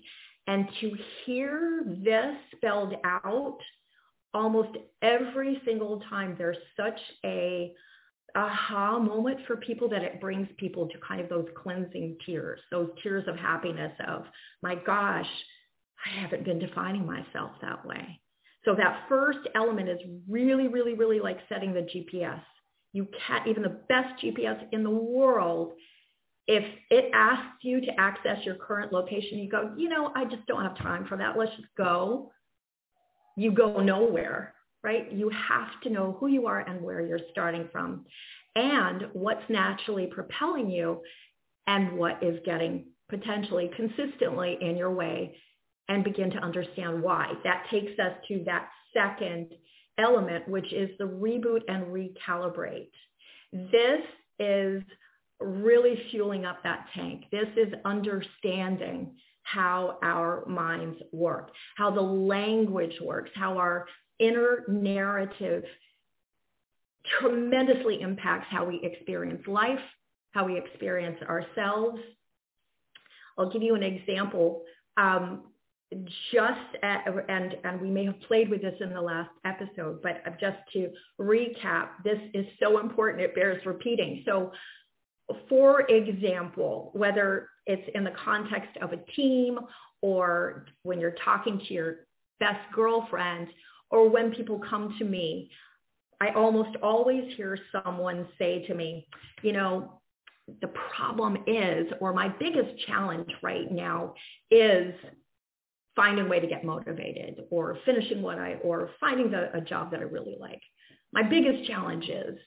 And 0.46 0.68
to 0.80 0.92
hear 1.24 1.82
this 1.86 2.36
spelled 2.56 2.94
out 3.04 3.58
almost 4.32 4.76
every 5.02 5.60
single 5.64 6.02
time, 6.10 6.34
there's 6.38 6.56
such 6.76 6.98
a 7.24 7.72
aha 8.36 8.98
moment 8.98 9.38
for 9.46 9.56
people 9.56 9.88
that 9.88 10.02
it 10.02 10.20
brings 10.20 10.48
people 10.58 10.88
to 10.88 10.98
kind 11.06 11.20
of 11.20 11.28
those 11.28 11.46
cleansing 11.62 12.16
tears, 12.26 12.60
those 12.70 12.90
tears 13.02 13.26
of 13.28 13.36
happiness 13.36 13.92
of, 14.06 14.24
my 14.62 14.74
gosh, 14.74 15.28
I 16.04 16.20
haven't 16.20 16.44
been 16.44 16.58
defining 16.58 17.06
myself 17.06 17.52
that 17.62 17.86
way. 17.86 18.20
So 18.64 18.74
that 18.74 19.04
first 19.08 19.40
element 19.54 19.88
is 19.88 19.98
really, 20.28 20.68
really, 20.68 20.94
really 20.94 21.20
like 21.20 21.38
setting 21.48 21.74
the 21.74 21.80
GPS. 21.80 22.40
You 22.92 23.06
can't, 23.26 23.46
even 23.46 23.62
the 23.62 23.80
best 23.88 24.22
GPS 24.22 24.64
in 24.72 24.82
the 24.82 24.90
world, 24.90 25.72
if 26.46 26.64
it 26.90 27.10
asks 27.12 27.62
you 27.62 27.80
to 27.80 28.00
access 28.00 28.44
your 28.44 28.54
current 28.54 28.92
location, 28.92 29.38
you 29.38 29.50
go, 29.50 29.72
you 29.76 29.88
know, 29.88 30.12
I 30.14 30.24
just 30.24 30.46
don't 30.46 30.62
have 30.62 30.76
time 30.78 31.06
for 31.06 31.16
that. 31.16 31.36
Let's 31.36 31.52
just 31.56 31.74
go. 31.76 32.30
You 33.36 33.50
go 33.50 33.80
nowhere, 33.80 34.54
right? 34.82 35.10
You 35.12 35.30
have 35.30 35.80
to 35.82 35.90
know 35.90 36.16
who 36.20 36.28
you 36.28 36.46
are 36.46 36.60
and 36.60 36.82
where 36.82 37.00
you're 37.00 37.20
starting 37.32 37.68
from 37.72 38.04
and 38.54 39.06
what's 39.12 39.42
naturally 39.48 40.06
propelling 40.06 40.70
you 40.70 41.00
and 41.66 41.96
what 41.98 42.22
is 42.22 42.38
getting 42.44 42.84
potentially 43.08 43.70
consistently 43.76 44.58
in 44.60 44.76
your 44.76 44.92
way 44.92 45.36
and 45.88 46.04
begin 46.04 46.30
to 46.30 46.38
understand 46.38 47.02
why. 47.02 47.32
That 47.44 47.64
takes 47.70 47.98
us 47.98 48.12
to 48.28 48.42
that 48.44 48.68
second 48.92 49.48
element, 49.98 50.48
which 50.48 50.72
is 50.72 50.90
the 50.98 51.04
reboot 51.04 51.60
and 51.68 51.86
recalibrate. 51.86 52.90
This 53.52 54.00
is 54.38 54.82
really 55.40 56.00
fueling 56.10 56.44
up 56.44 56.62
that 56.62 56.86
tank. 56.94 57.24
This 57.30 57.48
is 57.56 57.72
understanding 57.84 59.16
how 59.42 59.98
our 60.02 60.44
minds 60.46 60.98
work, 61.12 61.50
how 61.76 61.90
the 61.90 62.00
language 62.00 62.94
works, 63.02 63.30
how 63.34 63.58
our 63.58 63.86
inner 64.18 64.64
narrative 64.68 65.64
tremendously 67.20 68.00
impacts 68.00 68.46
how 68.50 68.64
we 68.64 68.80
experience 68.82 69.42
life, 69.46 69.78
how 70.32 70.46
we 70.46 70.56
experience 70.56 71.20
ourselves. 71.22 72.00
I'll 73.36 73.50
give 73.50 73.62
you 73.62 73.74
an 73.74 73.82
example. 73.82 74.62
Um, 74.96 75.42
just 76.32 76.82
at, 76.82 77.04
and 77.28 77.56
and 77.64 77.80
we 77.80 77.90
may 77.90 78.04
have 78.06 78.20
played 78.22 78.48
with 78.48 78.62
this 78.62 78.74
in 78.80 78.90
the 78.92 79.00
last 79.00 79.30
episode, 79.44 80.02
but 80.02 80.22
just 80.40 80.58
to 80.72 80.90
recap, 81.20 81.88
this 82.04 82.18
is 82.32 82.46
so 82.60 82.80
important 82.80 83.22
it 83.22 83.34
bears 83.34 83.64
repeating. 83.66 84.22
So, 84.26 84.52
for 85.48 85.82
example, 85.82 86.90
whether 86.94 87.48
it's 87.66 87.88
in 87.94 88.04
the 88.04 88.12
context 88.24 88.76
of 88.82 88.92
a 88.92 88.98
team 89.16 89.58
or 90.02 90.66
when 90.82 91.00
you're 91.00 91.16
talking 91.24 91.58
to 91.66 91.74
your 91.74 91.96
best 92.40 92.60
girlfriend 92.74 93.48
or 93.90 94.08
when 94.08 94.32
people 94.32 94.60
come 94.68 94.94
to 94.98 95.04
me, 95.04 95.50
I 96.20 96.30
almost 96.34 96.76
always 96.82 97.24
hear 97.36 97.58
someone 97.72 98.26
say 98.38 98.66
to 98.66 98.74
me, 98.74 99.06
you 99.42 99.52
know, 99.52 100.00
the 100.60 100.70
problem 100.94 101.38
is, 101.46 101.86
or 102.00 102.12
my 102.12 102.28
biggest 102.28 102.78
challenge 102.86 103.30
right 103.42 103.70
now 103.70 104.14
is 104.50 104.94
finding 105.96 106.26
a 106.26 106.28
way 106.28 106.40
to 106.40 106.46
get 106.46 106.64
motivated 106.64 107.40
or 107.50 107.78
finishing 107.84 108.22
what 108.22 108.38
I, 108.38 108.54
or 108.62 108.90
finding 109.00 109.30
the, 109.30 109.56
a 109.56 109.60
job 109.60 109.90
that 109.90 110.00
I 110.00 110.04
really 110.04 110.36
like. 110.38 110.60
My 111.12 111.22
biggest 111.22 111.68
challenge 111.68 112.08
is. 112.08 112.38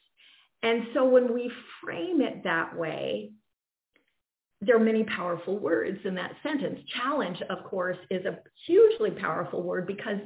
And 0.64 0.88
so 0.94 1.06
when 1.06 1.34
we 1.34 1.52
frame 1.84 2.22
it 2.22 2.44
that 2.44 2.78
way, 2.78 3.32
there 4.62 4.76
are 4.76 4.84
many 4.84 5.04
powerful 5.04 5.60
words 5.60 6.00
in 6.04 6.16
that 6.16 6.34
sentence. 6.42 6.80
Challenge, 6.96 7.42
of 7.50 7.64
course, 7.64 7.98
is 8.10 8.26
a 8.26 8.40
hugely 8.66 9.12
powerful 9.12 9.62
word 9.62 9.86
because 9.86 10.18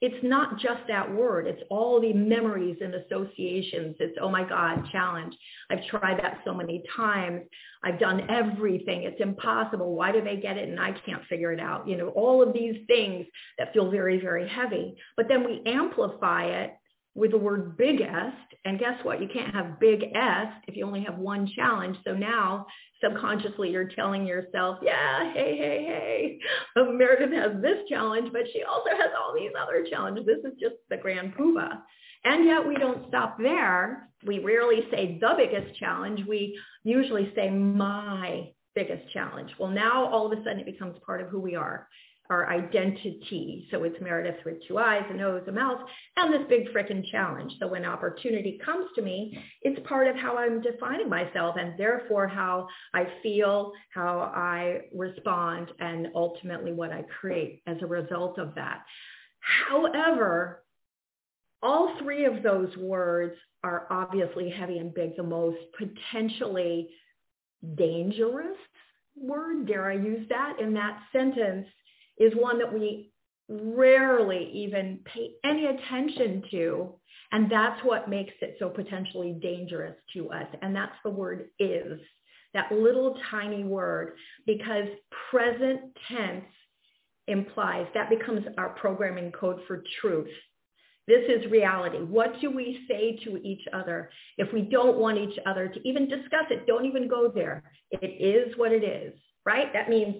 it's 0.00 0.22
not 0.22 0.58
just 0.58 0.80
that 0.88 1.14
word. 1.14 1.46
It's 1.46 1.62
all 1.68 2.00
the 2.00 2.12
memories 2.12 2.78
and 2.80 2.94
associations. 2.94 3.96
It's, 4.00 4.16
oh 4.20 4.30
my 4.30 4.48
God, 4.48 4.84
challenge. 4.90 5.34
I've 5.70 5.84
tried 5.86 6.18
that 6.22 6.40
so 6.44 6.54
many 6.54 6.82
times. 6.96 7.42
I've 7.84 7.98
done 7.98 8.26
everything. 8.30 9.02
It's 9.02 9.20
impossible. 9.20 9.94
Why 9.94 10.10
do 10.10 10.22
they 10.22 10.36
get 10.36 10.56
it 10.56 10.68
and 10.68 10.80
I 10.80 10.92
can't 11.04 11.24
figure 11.26 11.52
it 11.52 11.60
out? 11.60 11.86
You 11.86 11.98
know, 11.98 12.08
all 12.08 12.42
of 12.42 12.54
these 12.54 12.76
things 12.86 13.26
that 13.58 13.72
feel 13.74 13.90
very, 13.90 14.20
very 14.20 14.48
heavy. 14.48 14.96
But 15.16 15.28
then 15.28 15.44
we 15.44 15.62
amplify 15.66 16.44
it 16.44 16.76
with 17.14 17.32
the 17.32 17.38
word 17.38 17.76
biggest. 17.76 18.36
And 18.64 18.78
guess 18.78 19.02
what? 19.02 19.20
You 19.20 19.28
can't 19.32 19.54
have 19.54 19.80
big 19.80 20.04
S 20.14 20.48
if 20.68 20.76
you 20.76 20.86
only 20.86 21.02
have 21.02 21.18
one 21.18 21.50
challenge. 21.54 21.96
So 22.04 22.14
now 22.14 22.66
subconsciously 23.02 23.70
you're 23.70 23.88
telling 23.88 24.26
yourself, 24.26 24.78
yeah, 24.82 25.32
hey, 25.32 25.56
hey, 25.56 25.84
hey, 25.86 26.38
Meridith 26.76 27.32
has 27.34 27.60
this 27.62 27.78
challenge, 27.88 28.30
but 28.32 28.42
she 28.52 28.62
also 28.62 28.90
has 28.90 29.10
all 29.18 29.34
these 29.34 29.52
other 29.60 29.84
challenges. 29.88 30.26
This 30.26 30.44
is 30.44 30.58
just 30.60 30.76
the 30.88 30.96
grand 30.96 31.34
poobah. 31.34 31.80
And 32.24 32.44
yet 32.44 32.66
we 32.66 32.76
don't 32.76 33.08
stop 33.08 33.38
there. 33.38 34.10
We 34.26 34.38
rarely 34.40 34.86
say 34.90 35.18
the 35.20 35.34
biggest 35.36 35.78
challenge. 35.78 36.20
We 36.28 36.58
usually 36.84 37.32
say 37.34 37.48
my 37.48 38.50
biggest 38.74 39.10
challenge. 39.12 39.50
Well, 39.58 39.70
now 39.70 40.06
all 40.06 40.30
of 40.30 40.38
a 40.38 40.42
sudden 40.44 40.60
it 40.60 40.66
becomes 40.66 40.96
part 41.04 41.22
of 41.22 41.28
who 41.28 41.40
we 41.40 41.56
are. 41.56 41.88
Our 42.30 42.48
identity. 42.48 43.66
So 43.72 43.82
it's 43.82 43.98
Meridith 43.98 44.44
with 44.44 44.66
two 44.68 44.78
eyes, 44.78 45.02
a 45.10 45.14
nose, 45.14 45.42
a 45.48 45.52
mouth, 45.52 45.80
and 46.16 46.32
this 46.32 46.48
big 46.48 46.72
frickin' 46.72 47.10
challenge. 47.10 47.52
So 47.58 47.66
when 47.66 47.84
opportunity 47.84 48.60
comes 48.64 48.86
to 48.94 49.02
me, 49.02 49.36
it's 49.62 49.84
part 49.88 50.06
of 50.06 50.14
how 50.14 50.38
I'm 50.38 50.62
defining 50.62 51.08
myself 51.08 51.56
and 51.58 51.76
therefore 51.76 52.28
how 52.28 52.68
I 52.94 53.08
feel, 53.20 53.72
how 53.92 54.20
I 54.32 54.82
respond, 54.94 55.72
and 55.80 56.06
ultimately 56.14 56.72
what 56.72 56.92
I 56.92 57.02
create 57.20 57.62
as 57.66 57.78
a 57.82 57.86
result 57.86 58.38
of 58.38 58.54
that. 58.54 58.84
However, 59.40 60.62
all 61.62 61.98
three 61.98 62.26
of 62.26 62.44
those 62.44 62.74
words 62.76 63.34
are 63.64 63.88
obviously 63.90 64.50
heavy 64.50 64.78
and 64.78 64.94
big, 64.94 65.16
the 65.16 65.22
most 65.24 65.58
potentially 65.76 66.90
dangerous 67.74 68.56
word, 69.16 69.66
dare 69.66 69.90
I 69.90 69.94
use 69.94 70.28
that, 70.28 70.60
in 70.60 70.72
that 70.74 71.00
sentence 71.12 71.66
is 72.20 72.32
one 72.36 72.58
that 72.58 72.72
we 72.72 73.10
rarely 73.48 74.48
even 74.52 75.00
pay 75.04 75.32
any 75.44 75.66
attention 75.66 76.44
to. 76.52 76.94
And 77.32 77.50
that's 77.50 77.82
what 77.84 78.08
makes 78.08 78.34
it 78.40 78.56
so 78.60 78.68
potentially 78.68 79.36
dangerous 79.40 79.96
to 80.14 80.30
us. 80.30 80.46
And 80.62 80.74
that's 80.74 80.94
the 81.02 81.10
word 81.10 81.48
is, 81.58 82.00
that 82.54 82.72
little 82.72 83.16
tiny 83.30 83.64
word, 83.64 84.16
because 84.46 84.86
present 85.30 85.80
tense 86.08 86.44
implies 87.28 87.86
that 87.94 88.10
becomes 88.10 88.44
our 88.58 88.70
programming 88.70 89.30
code 89.30 89.60
for 89.68 89.84
truth. 90.00 90.30
This 91.06 91.22
is 91.28 91.50
reality. 91.50 91.98
What 91.98 92.40
do 92.40 92.50
we 92.50 92.84
say 92.88 93.18
to 93.24 93.36
each 93.38 93.62
other 93.72 94.10
if 94.36 94.52
we 94.52 94.62
don't 94.62 94.98
want 94.98 95.18
each 95.18 95.38
other 95.46 95.68
to 95.68 95.88
even 95.88 96.08
discuss 96.08 96.46
it? 96.50 96.66
Don't 96.66 96.86
even 96.86 97.08
go 97.08 97.28
there. 97.32 97.62
It 97.90 98.06
is 98.06 98.56
what 98.56 98.72
it 98.72 98.84
is, 98.84 99.14
right? 99.44 99.72
That 99.72 99.88
means 99.88 100.16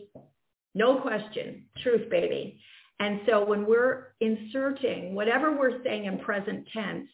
no 0.75 1.01
question, 1.01 1.67
truth, 1.83 2.11
baby. 2.11 2.61
And 2.99 3.21
so 3.27 3.45
when 3.45 3.67
we're 3.67 4.09
inserting 4.21 5.15
whatever 5.15 5.57
we're 5.57 5.83
saying 5.83 6.05
in 6.05 6.19
present 6.19 6.69
tense 6.73 7.09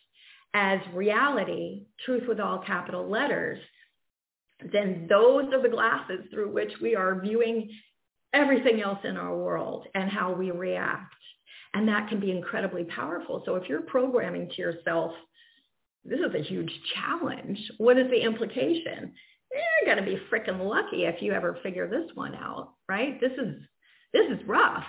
as 0.53 0.81
reality, 0.93 1.87
truth 2.05 2.25
with 2.29 2.41
all 2.41 2.59
capital 2.67 3.09
letters, 3.09 3.61
then 4.73 5.07
those 5.09 5.53
are 5.53 5.63
the 5.63 5.69
glasses 5.69 6.25
through 6.31 6.53
which 6.53 6.73
we 6.81 6.97
are 6.97 7.21
viewing 7.21 7.71
everything 8.33 8.81
else 8.81 8.99
in 9.05 9.17
our 9.17 9.37
world 9.37 9.87
and 9.95 10.11
how 10.11 10.33
we 10.33 10.51
react. 10.51 11.15
And 11.75 11.89
that 11.89 12.09
can 12.09 12.21
be 12.21 12.31
incredibly 12.31 12.85
powerful. 12.85 13.43
So 13.45 13.57
if 13.57 13.69
you're 13.69 13.83
programming 13.83 14.49
to 14.49 14.63
yourself, 14.63 15.13
this 16.05 16.21
is 16.21 16.35
a 16.35 16.43
huge 16.43 16.71
challenge. 16.95 17.59
What 17.79 17.99
is 17.99 18.09
the 18.11 18.23
implication? 18.23 19.13
You're 19.53 19.95
going 19.95 20.05
to 20.05 20.11
be 20.11 20.21
freaking 20.31 20.61
lucky 20.65 21.05
if 21.05 21.23
you 21.23 21.33
ever 21.33 21.59
figure 21.63 21.89
this 21.89 22.11
one 22.15 22.35
out, 22.35 22.75
right? 22.89 23.21
This 23.21 23.33
is, 23.33 23.55
this 24.13 24.27
is 24.31 24.47
rough. 24.47 24.85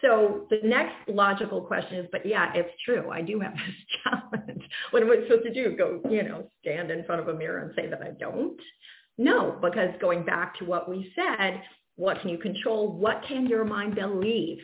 So 0.00 0.46
the 0.50 0.60
next 0.62 0.94
logical 1.08 1.60
question 1.62 1.98
is, 1.98 2.06
but 2.12 2.24
yeah, 2.24 2.52
it's 2.54 2.70
true. 2.84 3.10
I 3.10 3.22
do 3.22 3.40
have 3.40 3.52
this 3.54 3.74
challenge. 4.04 4.62
What 4.90 5.02
am 5.02 5.10
I 5.10 5.22
supposed 5.22 5.44
to 5.44 5.54
do? 5.54 5.76
Go, 5.76 6.00
you 6.08 6.22
know, 6.22 6.50
stand 6.60 6.90
in 6.90 7.04
front 7.04 7.20
of 7.20 7.28
a 7.28 7.34
mirror 7.34 7.60
and 7.60 7.72
say 7.74 7.88
that 7.88 8.02
I 8.02 8.10
don't? 8.18 8.60
No, 9.16 9.58
because 9.60 9.90
going 10.00 10.24
back 10.24 10.56
to 10.58 10.64
what 10.64 10.88
we 10.88 11.12
said, 11.16 11.62
what 11.96 12.20
can 12.20 12.30
you 12.30 12.38
control? 12.38 12.92
What 12.92 13.24
can 13.26 13.46
your 13.46 13.64
mind 13.64 13.96
believe? 13.96 14.58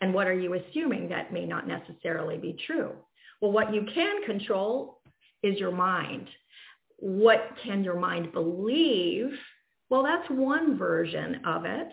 And 0.00 0.12
what 0.12 0.26
are 0.26 0.38
you 0.38 0.54
assuming 0.54 1.08
that 1.08 1.32
may 1.32 1.46
not 1.46 1.68
necessarily 1.68 2.36
be 2.36 2.56
true? 2.66 2.90
Well, 3.40 3.52
what 3.52 3.72
you 3.72 3.86
can 3.94 4.24
control 4.24 5.00
is 5.44 5.58
your 5.58 5.70
mind. 5.70 6.28
What 7.02 7.56
can 7.64 7.82
your 7.82 7.98
mind 7.98 8.32
believe? 8.32 9.32
Well, 9.90 10.04
that's 10.04 10.30
one 10.30 10.78
version 10.78 11.40
of 11.44 11.64
it. 11.64 11.88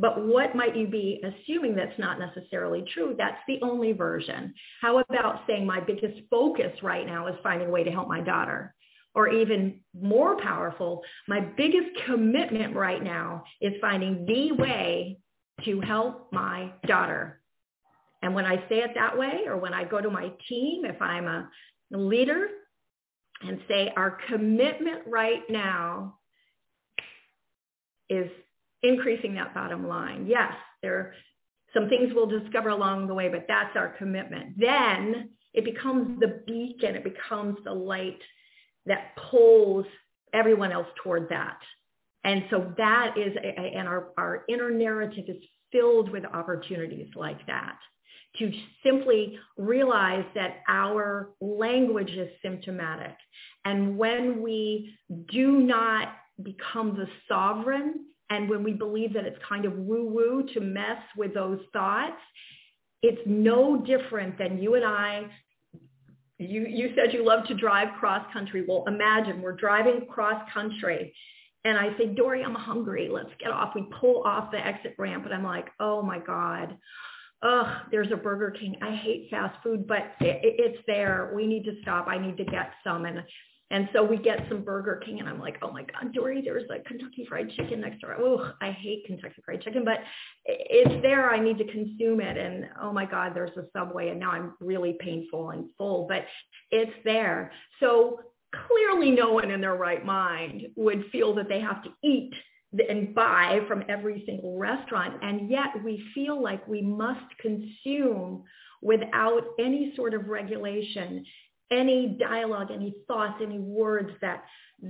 But 0.00 0.26
what 0.26 0.56
might 0.56 0.76
you 0.76 0.88
be 0.88 1.22
assuming 1.22 1.76
that's 1.76 1.96
not 1.96 2.18
necessarily 2.18 2.84
true? 2.92 3.14
That's 3.16 3.38
the 3.46 3.60
only 3.62 3.92
version. 3.92 4.52
How 4.80 4.98
about 4.98 5.42
saying 5.46 5.64
my 5.64 5.78
biggest 5.78 6.22
focus 6.28 6.72
right 6.82 7.06
now 7.06 7.28
is 7.28 7.36
finding 7.40 7.68
a 7.68 7.70
way 7.70 7.84
to 7.84 7.90
help 7.92 8.08
my 8.08 8.20
daughter? 8.20 8.74
Or 9.14 9.28
even 9.28 9.78
more 9.94 10.40
powerful, 10.40 11.02
my 11.28 11.38
biggest 11.40 11.90
commitment 12.04 12.74
right 12.74 13.02
now 13.02 13.44
is 13.60 13.74
finding 13.80 14.26
the 14.26 14.52
way 14.52 15.20
to 15.64 15.80
help 15.80 16.32
my 16.32 16.72
daughter. 16.84 17.40
And 18.22 18.34
when 18.34 18.44
I 18.44 18.56
say 18.68 18.78
it 18.78 18.90
that 18.96 19.16
way, 19.16 19.42
or 19.46 19.56
when 19.56 19.72
I 19.72 19.84
go 19.84 20.00
to 20.00 20.10
my 20.10 20.32
team, 20.48 20.84
if 20.84 21.00
I'm 21.00 21.28
a 21.28 21.48
leader 21.92 22.48
and 23.42 23.60
say 23.68 23.92
our 23.96 24.18
commitment 24.28 25.02
right 25.06 25.42
now 25.48 26.18
is 28.08 28.30
increasing 28.82 29.34
that 29.34 29.54
bottom 29.54 29.86
line. 29.86 30.26
Yes, 30.28 30.52
there 30.82 30.94
are 30.94 31.14
some 31.74 31.88
things 31.88 32.12
we'll 32.14 32.26
discover 32.26 32.70
along 32.70 33.06
the 33.06 33.14
way, 33.14 33.28
but 33.28 33.44
that's 33.46 33.76
our 33.76 33.88
commitment. 33.98 34.58
Then 34.58 35.30
it 35.52 35.64
becomes 35.64 36.18
the 36.20 36.42
beacon, 36.46 36.96
it 36.96 37.04
becomes 37.04 37.58
the 37.64 37.72
light 37.72 38.20
that 38.86 39.14
pulls 39.30 39.86
everyone 40.32 40.72
else 40.72 40.86
toward 41.02 41.28
that. 41.28 41.58
And 42.24 42.44
so 42.50 42.72
that 42.76 43.14
is, 43.16 43.36
and 43.42 43.86
our, 43.86 44.08
our 44.16 44.44
inner 44.48 44.70
narrative 44.70 45.24
is 45.28 45.42
filled 45.70 46.10
with 46.10 46.24
opportunities 46.24 47.08
like 47.14 47.46
that 47.46 47.78
to 48.38 48.52
simply 48.84 49.38
realize 49.56 50.24
that 50.34 50.58
our 50.68 51.30
language 51.40 52.10
is 52.10 52.28
symptomatic. 52.42 53.16
And 53.64 53.96
when 53.98 54.42
we 54.42 54.94
do 55.30 55.60
not 55.60 56.08
become 56.42 56.96
the 56.96 57.08
sovereign 57.28 58.06
and 58.30 58.48
when 58.48 58.62
we 58.62 58.72
believe 58.72 59.14
that 59.14 59.24
it's 59.24 59.38
kind 59.48 59.64
of 59.64 59.72
woo-woo 59.72 60.46
to 60.54 60.60
mess 60.60 60.98
with 61.16 61.34
those 61.34 61.60
thoughts, 61.72 62.20
it's 63.02 63.20
no 63.26 63.78
different 63.78 64.38
than 64.38 64.62
you 64.62 64.74
and 64.74 64.84
I 64.84 65.30
you, 66.38 66.66
you 66.66 66.92
said 66.94 67.12
you 67.12 67.24
love 67.24 67.46
to 67.48 67.54
drive 67.54 67.88
cross 67.98 68.24
country. 68.32 68.64
Well, 68.66 68.84
imagine 68.86 69.42
we're 69.42 69.56
driving 69.56 70.06
cross 70.08 70.40
country 70.54 71.12
and 71.64 71.76
I 71.76 71.96
say, 71.98 72.06
Dory, 72.06 72.44
I'm 72.44 72.54
hungry. 72.54 73.08
Let's 73.12 73.30
get 73.40 73.50
off. 73.50 73.74
We 73.74 73.86
pull 74.00 74.22
off 74.22 74.52
the 74.52 74.64
exit 74.64 74.94
ramp 74.98 75.24
and 75.24 75.34
I'm 75.34 75.44
like, 75.44 75.66
oh 75.80 76.00
my 76.00 76.20
God, 76.20 76.76
ugh, 77.42 77.82
there's 77.90 78.12
a 78.12 78.16
Burger 78.16 78.50
King. 78.50 78.76
I 78.82 78.94
hate 78.94 79.28
fast 79.30 79.56
food, 79.62 79.86
but 79.86 80.12
it, 80.20 80.40
it's 80.42 80.82
there. 80.86 81.32
We 81.34 81.46
need 81.46 81.64
to 81.64 81.80
stop. 81.82 82.08
I 82.08 82.18
need 82.18 82.36
to 82.36 82.44
get 82.44 82.72
some. 82.84 83.04
And 83.04 83.22
and 83.70 83.86
so 83.92 84.02
we 84.02 84.16
get 84.16 84.46
some 84.48 84.62
Burger 84.62 84.96
King, 85.04 85.20
and 85.20 85.28
I'm 85.28 85.38
like, 85.38 85.58
oh 85.60 85.70
my 85.70 85.82
God, 85.82 86.14
Dory, 86.14 86.40
there's 86.42 86.64
like 86.70 86.86
Kentucky 86.86 87.26
Fried 87.28 87.50
Chicken 87.50 87.82
next 87.82 88.00
door. 88.00 88.16
Oh, 88.18 88.52
I 88.62 88.70
hate 88.70 89.04
Kentucky 89.06 89.42
Fried 89.44 89.60
Chicken, 89.60 89.84
but 89.84 89.98
it's 90.46 91.02
there. 91.02 91.30
I 91.30 91.38
need 91.38 91.58
to 91.58 91.70
consume 91.70 92.22
it. 92.22 92.38
And 92.38 92.66
oh 92.80 92.92
my 92.92 93.04
God, 93.04 93.32
there's 93.34 93.56
a 93.58 93.64
Subway, 93.76 94.08
and 94.08 94.18
now 94.18 94.30
I'm 94.30 94.54
really 94.60 94.96
painful 95.00 95.50
and 95.50 95.66
full, 95.76 96.06
but 96.08 96.24
it's 96.70 96.92
there. 97.04 97.52
So 97.78 98.20
clearly 98.66 99.10
no 99.10 99.32
one 99.32 99.50
in 99.50 99.60
their 99.60 99.74
right 99.74 100.04
mind 100.04 100.68
would 100.76 101.04
feel 101.12 101.34
that 101.34 101.50
they 101.50 101.60
have 101.60 101.82
to 101.84 101.90
eat 102.02 102.32
and 102.88 103.14
buy 103.14 103.60
from 103.66 103.84
every 103.88 104.22
single 104.26 104.58
restaurant. 104.58 105.14
And 105.22 105.50
yet 105.50 105.82
we 105.84 106.04
feel 106.14 106.42
like 106.42 106.66
we 106.68 106.82
must 106.82 107.26
consume 107.40 108.44
without 108.82 109.42
any 109.58 109.92
sort 109.96 110.14
of 110.14 110.28
regulation, 110.28 111.24
any 111.70 112.16
dialogue, 112.18 112.70
any 112.70 112.94
thoughts, 113.06 113.40
any 113.42 113.58
words 113.58 114.10
that, 114.20 114.44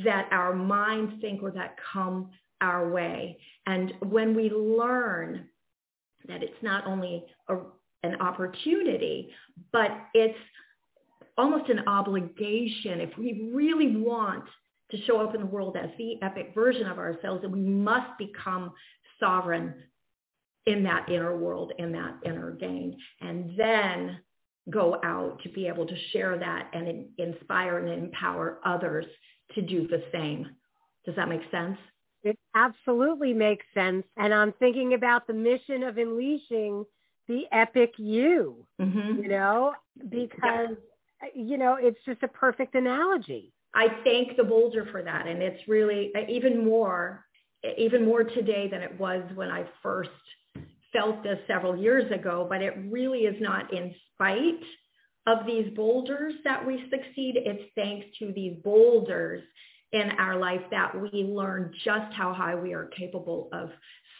that 0.04 0.28
our 0.32 0.54
minds 0.54 1.14
think 1.20 1.42
or 1.42 1.50
that 1.52 1.76
come 1.92 2.30
our 2.60 2.90
way. 2.90 3.38
And 3.66 3.92
when 4.00 4.34
we 4.34 4.50
learn 4.50 5.48
that 6.26 6.42
it's 6.42 6.62
not 6.62 6.86
only 6.86 7.24
a, 7.48 7.58
an 8.02 8.20
opportunity, 8.20 9.30
but 9.72 9.90
it's 10.14 10.38
almost 11.36 11.70
an 11.70 11.86
obligation 11.86 13.00
if 13.00 13.16
we 13.16 13.50
really 13.54 13.96
want 13.96 14.44
to 14.90 15.02
show 15.04 15.20
up 15.20 15.34
in 15.34 15.40
the 15.40 15.46
world 15.46 15.76
as 15.76 15.90
the 15.98 16.16
epic 16.22 16.52
version 16.54 16.86
of 16.86 16.98
ourselves, 16.98 17.44
and 17.44 17.52
we 17.52 17.60
must 17.60 18.16
become 18.18 18.72
sovereign 19.20 19.74
in 20.66 20.82
that 20.84 21.08
inner 21.08 21.36
world, 21.36 21.72
in 21.78 21.92
that 21.92 22.16
inner 22.24 22.52
game, 22.52 22.94
and 23.20 23.58
then 23.58 24.18
go 24.70 25.00
out 25.02 25.40
to 25.42 25.48
be 25.48 25.66
able 25.66 25.86
to 25.86 25.96
share 26.12 26.38
that 26.38 26.70
and 26.74 27.06
inspire 27.16 27.78
and 27.78 28.04
empower 28.04 28.58
others 28.64 29.06
to 29.54 29.62
do 29.62 29.88
the 29.88 30.02
same. 30.12 30.46
Does 31.06 31.16
that 31.16 31.28
make 31.28 31.40
sense? 31.50 31.78
It 32.22 32.38
absolutely 32.54 33.32
makes 33.32 33.64
sense. 33.72 34.04
And 34.16 34.34
I'm 34.34 34.52
thinking 34.58 34.94
about 34.94 35.26
the 35.26 35.32
mission 35.32 35.84
of 35.84 35.96
unleashing 35.96 36.84
the 37.28 37.44
epic 37.52 37.94
you, 37.96 38.66
mm-hmm. 38.80 39.22
you 39.22 39.28
know, 39.28 39.72
because, 40.08 40.76
yeah. 41.22 41.28
you 41.34 41.56
know, 41.56 41.76
it's 41.80 41.98
just 42.04 42.22
a 42.22 42.28
perfect 42.28 42.74
analogy. 42.74 43.52
I 43.74 43.88
thank 44.04 44.36
the 44.36 44.44
boulder 44.44 44.86
for 44.90 45.02
that. 45.02 45.26
And 45.26 45.42
it's 45.42 45.68
really 45.68 46.10
uh, 46.16 46.20
even 46.28 46.64
more, 46.64 47.24
even 47.76 48.04
more 48.04 48.24
today 48.24 48.68
than 48.70 48.82
it 48.82 48.98
was 48.98 49.22
when 49.34 49.50
I 49.50 49.64
first 49.82 50.10
felt 50.92 51.22
this 51.22 51.38
several 51.46 51.76
years 51.76 52.10
ago, 52.12 52.46
but 52.48 52.62
it 52.62 52.74
really 52.88 53.20
is 53.20 53.36
not 53.40 53.72
in 53.72 53.94
spite 54.14 54.62
of 55.26 55.46
these 55.46 55.70
boulders 55.76 56.32
that 56.44 56.66
we 56.66 56.84
succeed. 56.90 57.34
It's 57.36 57.70
thanks 57.74 58.06
to 58.18 58.32
these 58.32 58.56
boulders 58.64 59.42
in 59.92 60.10
our 60.18 60.38
life 60.38 60.62
that 60.70 60.98
we 60.98 61.22
learn 61.24 61.72
just 61.84 62.12
how 62.14 62.32
high 62.32 62.54
we 62.54 62.74
are 62.74 62.86
capable 62.86 63.48
of 63.52 63.70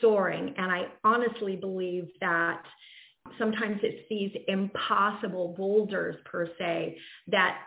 soaring. 0.00 0.54
And 0.56 0.70
I 0.70 0.86
honestly 1.04 1.56
believe 1.56 2.08
that 2.20 2.62
sometimes 3.38 3.78
it's 3.82 4.08
these 4.08 4.32
impossible 4.46 5.54
boulders 5.56 6.16
per 6.24 6.48
se 6.58 6.98
that 7.28 7.58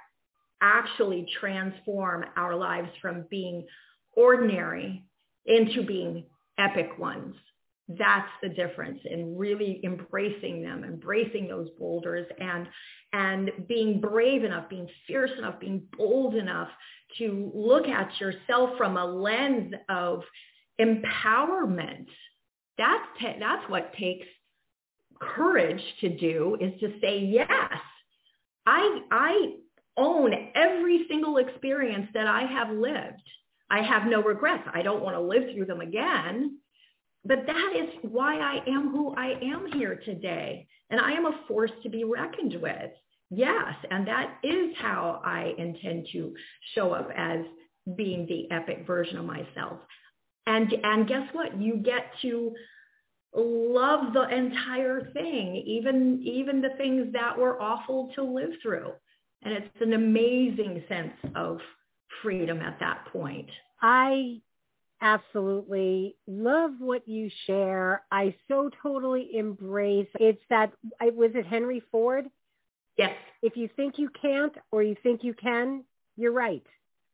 actually 0.62 1.26
transform 1.40 2.26
our 2.36 2.56
lives 2.56 2.90
from 3.02 3.26
being 3.30 3.66
ordinary 4.16 5.04
into 5.46 5.84
being 5.84 6.26
epic 6.58 6.98
ones. 6.98 7.36
That's 7.88 8.30
the 8.42 8.50
difference 8.50 9.00
in 9.06 9.36
really 9.38 9.82
embracing 9.84 10.62
them, 10.62 10.84
embracing 10.84 11.48
those 11.48 11.70
boulders 11.78 12.26
and, 12.40 12.68
and 13.12 13.52
being 13.68 14.00
brave 14.00 14.44
enough, 14.44 14.70
being 14.70 14.88
fierce 15.08 15.32
enough, 15.38 15.60
being 15.60 15.84
bold 15.98 16.36
enough 16.36 16.70
to 17.18 17.52
look 17.54 17.88
at 17.88 18.10
yourself 18.20 18.78
from 18.78 18.96
a 18.96 19.06
lens 19.06 19.74
of 19.90 20.22
empowerment. 20.80 22.06
That's, 22.78 23.04
ta- 23.20 23.36
that's 23.40 23.70
what 23.70 23.94
takes 23.94 24.28
courage 25.20 25.82
to 26.00 26.10
do 26.10 26.58
is 26.62 26.80
to 26.80 26.94
say, 27.02 27.20
yes, 27.20 27.50
I, 28.66 29.00
I 29.12 29.54
own 30.02 30.34
every 30.56 31.06
single 31.08 31.38
experience 31.38 32.08
that 32.14 32.28
I 32.28 32.44
have 32.44 32.70
lived. 32.70 33.22
I 33.70 33.82
have 33.82 34.08
no 34.08 34.22
regrets. 34.22 34.68
I 34.74 34.82
don't 34.82 35.04
want 35.04 35.16
to 35.16 35.22
live 35.22 35.44
through 35.54 35.66
them 35.66 35.82
again. 35.82 36.58
But 37.24 37.46
that 37.46 37.74
is 37.78 37.90
why 38.02 38.38
I 38.38 38.68
am 38.68 38.90
who 38.90 39.14
I 39.16 39.38
am 39.42 39.72
here 39.74 40.02
today. 40.04 40.68
And 40.90 41.00
I 41.00 41.12
am 41.12 41.26
a 41.26 41.40
force 41.48 41.72
to 41.84 41.90
be 41.90 42.04
reckoned 42.04 42.58
with. 42.62 42.92
Yes. 43.30 43.76
And 43.90 44.08
that 44.08 44.38
is 44.44 44.76
how 44.78 45.22
I 45.24 45.54
intend 45.58 46.08
to 46.12 46.34
show 46.76 46.92
up 46.92 47.10
as 47.16 47.40
being 47.96 48.26
the 48.26 48.54
epic 48.54 48.86
version 48.86 49.18
of 49.18 49.26
myself. 49.26 49.80
And, 50.48 50.74
and 50.84 51.08
guess 51.08 51.28
what? 51.32 51.60
You 51.62 51.78
get 51.78 52.12
to 52.24 52.54
love 53.34 54.14
the 54.14 54.28
entire 54.28 55.12
thing, 55.14 55.64
even, 55.66 56.22
even 56.24 56.62
the 56.62 56.76
things 56.78 57.14
that 57.14 57.38
were 57.38 57.62
awful 57.62 58.12
to 58.16 58.24
live 58.24 58.52
through. 58.62 58.92
And 59.44 59.54
it's 59.54 59.82
an 59.82 59.94
amazing 59.94 60.84
sense 60.88 61.14
of 61.36 61.60
freedom 62.22 62.60
at 62.62 62.80
that 62.80 63.06
point. 63.12 63.50
I 63.82 64.40
absolutely 65.02 66.16
love 66.28 66.72
what 66.80 67.08
you 67.08 67.30
share. 67.48 68.04
I 68.12 68.36
so 68.48 68.70
totally 68.84 69.36
embrace. 69.36 70.08
It's 70.20 70.42
that, 70.50 70.72
was 71.02 71.32
it 71.34 71.46
Henry 71.48 71.82
Ford? 71.92 72.30
Yes. 72.98 73.16
If 73.42 73.58
you 73.58 73.68
think 73.76 73.98
you 73.98 74.10
can't 74.22 74.54
or 74.72 74.84
you 74.84 74.96
think 75.02 75.24
you 75.24 75.34
can, 75.34 75.84
you're 76.18 76.34
right. 76.34 76.64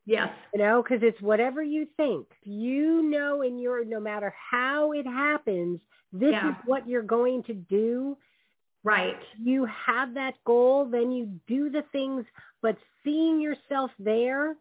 Yes. 0.06 0.30
You 0.54 0.60
know, 0.60 0.84
because 0.84 1.00
it's 1.02 1.22
whatever 1.22 1.62
you 1.64 1.88
think. 1.98 2.28
You 2.44 3.04
know 3.04 3.42
in 3.42 3.58
your, 3.60 3.86
no 3.86 4.00
matter 4.00 4.34
how 4.52 4.92
it 4.92 5.06
happens, 5.06 5.80
this 6.12 6.32
Yeah. 6.32 6.50
is 6.50 6.56
what 6.66 6.88
you're 6.88 7.02
going 7.02 7.44
to 7.44 7.54
do. 7.54 8.18
Right. 8.88 9.18
You 9.38 9.66
have 9.66 10.14
that 10.14 10.36
goal, 10.46 10.86
then 10.86 11.12
you 11.12 11.26
do 11.46 11.70
the 11.70 11.84
things, 11.92 12.26
but 12.62 12.78
seeing 13.04 13.42
yourself 13.42 13.92
there, 14.00 14.56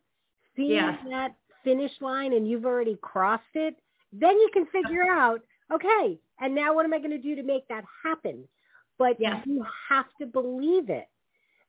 seeing 0.57 0.75
Yes. 0.75 0.99
that 1.11 1.37
finish 1.63 1.93
line 2.01 2.33
and 2.33 2.49
you've 2.49 2.65
already 2.65 2.97
crossed 3.01 3.55
it, 3.55 3.77
then 4.13 4.33
you 4.33 4.51
can 4.53 4.67
figure 4.67 5.05
out, 5.05 5.43
okay, 5.73 6.19
and 6.41 6.55
now 6.57 6.75
what 6.75 6.85
am 6.85 6.93
I 6.93 6.99
going 6.99 7.11
to 7.11 7.19
do 7.19 7.37
to 7.37 7.45
make 7.45 7.69
that 7.69 7.85
happen? 8.03 8.49
But 8.99 9.21
Yes. 9.21 9.47
you 9.47 9.65
have 9.89 10.07
to 10.21 10.27
believe 10.27 10.91
it. 10.91 11.09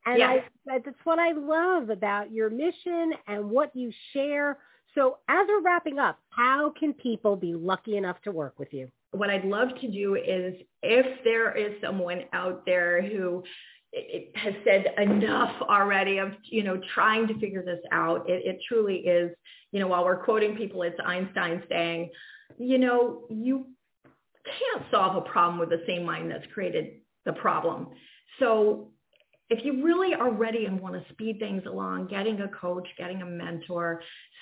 And 0.08 0.18
Yes. 0.18 0.44
I, 0.68 0.80
that's 0.80 0.98
what 1.04 1.20
I 1.20 1.34
love 1.34 1.92
about 1.92 2.32
your 2.32 2.50
mission 2.50 3.14
and 3.28 3.52
what 3.52 3.76
you 3.76 3.92
share. 4.14 4.58
So 4.96 5.20
as 5.28 5.46
we're 5.48 5.62
wrapping 5.62 6.00
up, 6.00 6.18
how 6.30 6.74
can 6.80 6.94
people 6.94 7.36
be 7.36 7.54
lucky 7.54 7.98
enough 7.98 8.20
to 8.24 8.32
work 8.32 8.58
with 8.58 8.74
you? 8.74 8.90
What 9.12 9.30
I'd 9.30 9.46
love 9.46 9.70
to 9.82 9.90
do 9.90 10.16
is 10.16 10.56
if 10.84 11.24
there 11.24 11.56
is 11.56 11.74
someone 11.82 12.24
out 12.34 12.66
there 12.66 13.02
who 13.02 13.44
it 13.94 14.32
has 14.36 14.54
said 14.66 14.94
enough 14.98 15.62
already 15.62 16.18
of, 16.18 16.34
you 16.44 16.64
know, 16.64 16.80
trying 16.94 17.28
to 17.28 17.40
figure 17.40 17.64
this 17.64 17.80
out, 17.92 18.30
it, 18.30 18.46
it 18.46 18.60
truly 18.68 18.98
is, 18.98 19.32
you 19.72 19.80
know, 19.80 19.88
while 19.88 20.04
we're 20.04 20.24
quoting 20.24 20.56
people, 20.56 20.84
it's 20.84 21.00
Einstein 21.04 21.64
saying, 21.70 22.10
you 22.58 22.78
know, 22.78 23.26
you 23.30 23.68
can't 24.46 24.84
solve 24.92 25.16
a 25.16 25.22
problem 25.22 25.60
with 25.60 25.70
the 25.70 25.84
same 25.88 26.06
mind 26.06 26.30
that's 26.32 26.46
created 26.54 27.00
the 27.26 27.34
problem. 27.34 27.88
So 28.40 28.92
if 29.50 29.64
you 29.64 29.84
really 29.84 30.14
are 30.14 30.32
ready 30.32 30.66
and 30.66 30.80
want 30.80 30.96
to 30.96 31.14
speed 31.14 31.40
things 31.40 31.64
along, 31.66 32.08
getting 32.08 32.42
a 32.42 32.50
coach, 32.50 32.88
getting 32.98 33.22
a 33.22 33.26
mentor, 33.26 34.02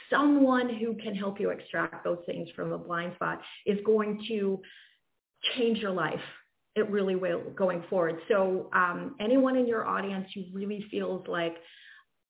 someone 0.09 0.69
who 0.69 0.95
can 0.95 1.15
help 1.15 1.39
you 1.39 1.49
extract 1.49 2.03
those 2.03 2.19
things 2.25 2.49
from 2.55 2.71
a 2.71 2.77
blind 2.77 3.13
spot 3.15 3.41
is 3.65 3.79
going 3.85 4.23
to 4.27 4.61
change 5.55 5.79
your 5.79 5.91
life. 5.91 6.19
It 6.75 6.89
really 6.89 7.15
will 7.15 7.41
going 7.55 7.83
forward. 7.89 8.19
So 8.27 8.69
um, 8.73 9.15
anyone 9.19 9.55
in 9.55 9.67
your 9.67 9.85
audience 9.85 10.27
who 10.33 10.43
really 10.53 10.85
feels 10.91 11.25
like 11.27 11.55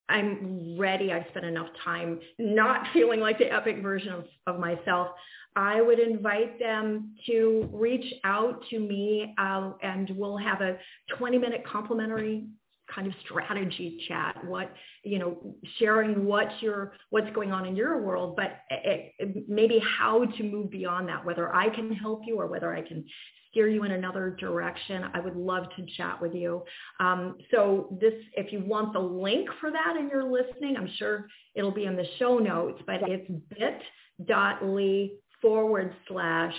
I'm 0.07 0.77
ready, 0.77 1.11
I've 1.11 1.25
spent 1.29 1.45
enough 1.45 1.69
time 1.83 2.19
not 2.37 2.87
feeling 2.93 3.19
like 3.19 3.39
the 3.39 3.51
epic 3.51 3.81
version 3.81 4.13
of, 4.13 4.25
of 4.47 4.59
myself, 4.59 5.09
I 5.55 5.81
would 5.81 5.99
invite 5.99 6.59
them 6.59 7.15
to 7.27 7.69
reach 7.71 8.13
out 8.25 8.61
to 8.69 8.79
me 8.79 9.33
uh, 9.37 9.71
and 9.81 10.11
we'll 10.17 10.37
have 10.37 10.61
a 10.61 10.77
20 11.17 11.37
minute 11.37 11.63
complimentary 11.65 12.45
kind 12.93 13.07
of 13.07 13.13
strategy 13.23 14.03
chat 14.07 14.35
what 14.45 14.71
you 15.03 15.19
know 15.19 15.55
sharing 15.79 16.25
what 16.25 16.47
your 16.61 16.93
what's 17.09 17.29
going 17.33 17.51
on 17.51 17.65
in 17.65 17.75
your 17.75 18.01
world 18.01 18.35
but 18.35 18.59
it, 18.69 19.13
it, 19.19 19.49
maybe 19.49 19.81
how 19.97 20.25
to 20.25 20.43
move 20.43 20.69
beyond 20.69 21.07
that 21.07 21.23
whether 21.25 21.53
i 21.55 21.69
can 21.69 21.91
help 21.93 22.21
you 22.25 22.39
or 22.39 22.47
whether 22.47 22.73
i 22.73 22.81
can 22.81 23.03
steer 23.51 23.69
you 23.69 23.85
in 23.85 23.91
another 23.91 24.35
direction. 24.37 25.05
I 25.13 25.21
would 25.21 25.37
love 25.37 25.63
to 25.77 25.85
chat 25.95 26.21
with 26.21 26.33
you. 26.33 26.61
Um, 26.99 27.37
so 27.51 27.97
this 28.01 28.11
if 28.35 28.51
you 28.51 28.59
want 28.59 28.91
the 28.91 28.99
link 28.99 29.47
for 29.61 29.71
that 29.71 29.95
and 29.97 30.11
you're 30.11 30.29
listening 30.29 30.75
i'm 30.75 30.89
sure 30.97 31.27
it'll 31.55 31.71
be 31.71 31.85
in 31.85 31.95
the 31.95 32.05
show 32.19 32.37
notes 32.37 32.81
but 32.85 32.95
it's 33.07 33.31
bit.ly 33.57 35.11
forward 35.41 35.93
slash 36.07 36.53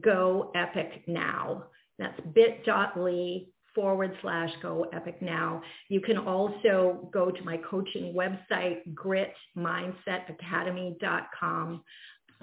go 0.00 0.50
epic 0.54 1.04
now. 1.06 1.64
That's 1.98 2.18
bit.ly 2.34 3.46
forward 3.74 4.16
slash 4.22 4.50
go 4.60 4.86
epic 4.92 5.22
now. 5.22 5.62
You 5.88 6.00
can 6.00 6.18
also 6.18 7.08
go 7.12 7.30
to 7.30 7.44
my 7.44 7.58
coaching 7.58 8.12
website, 8.14 8.80
gritmindsetacademy.com 8.94 11.82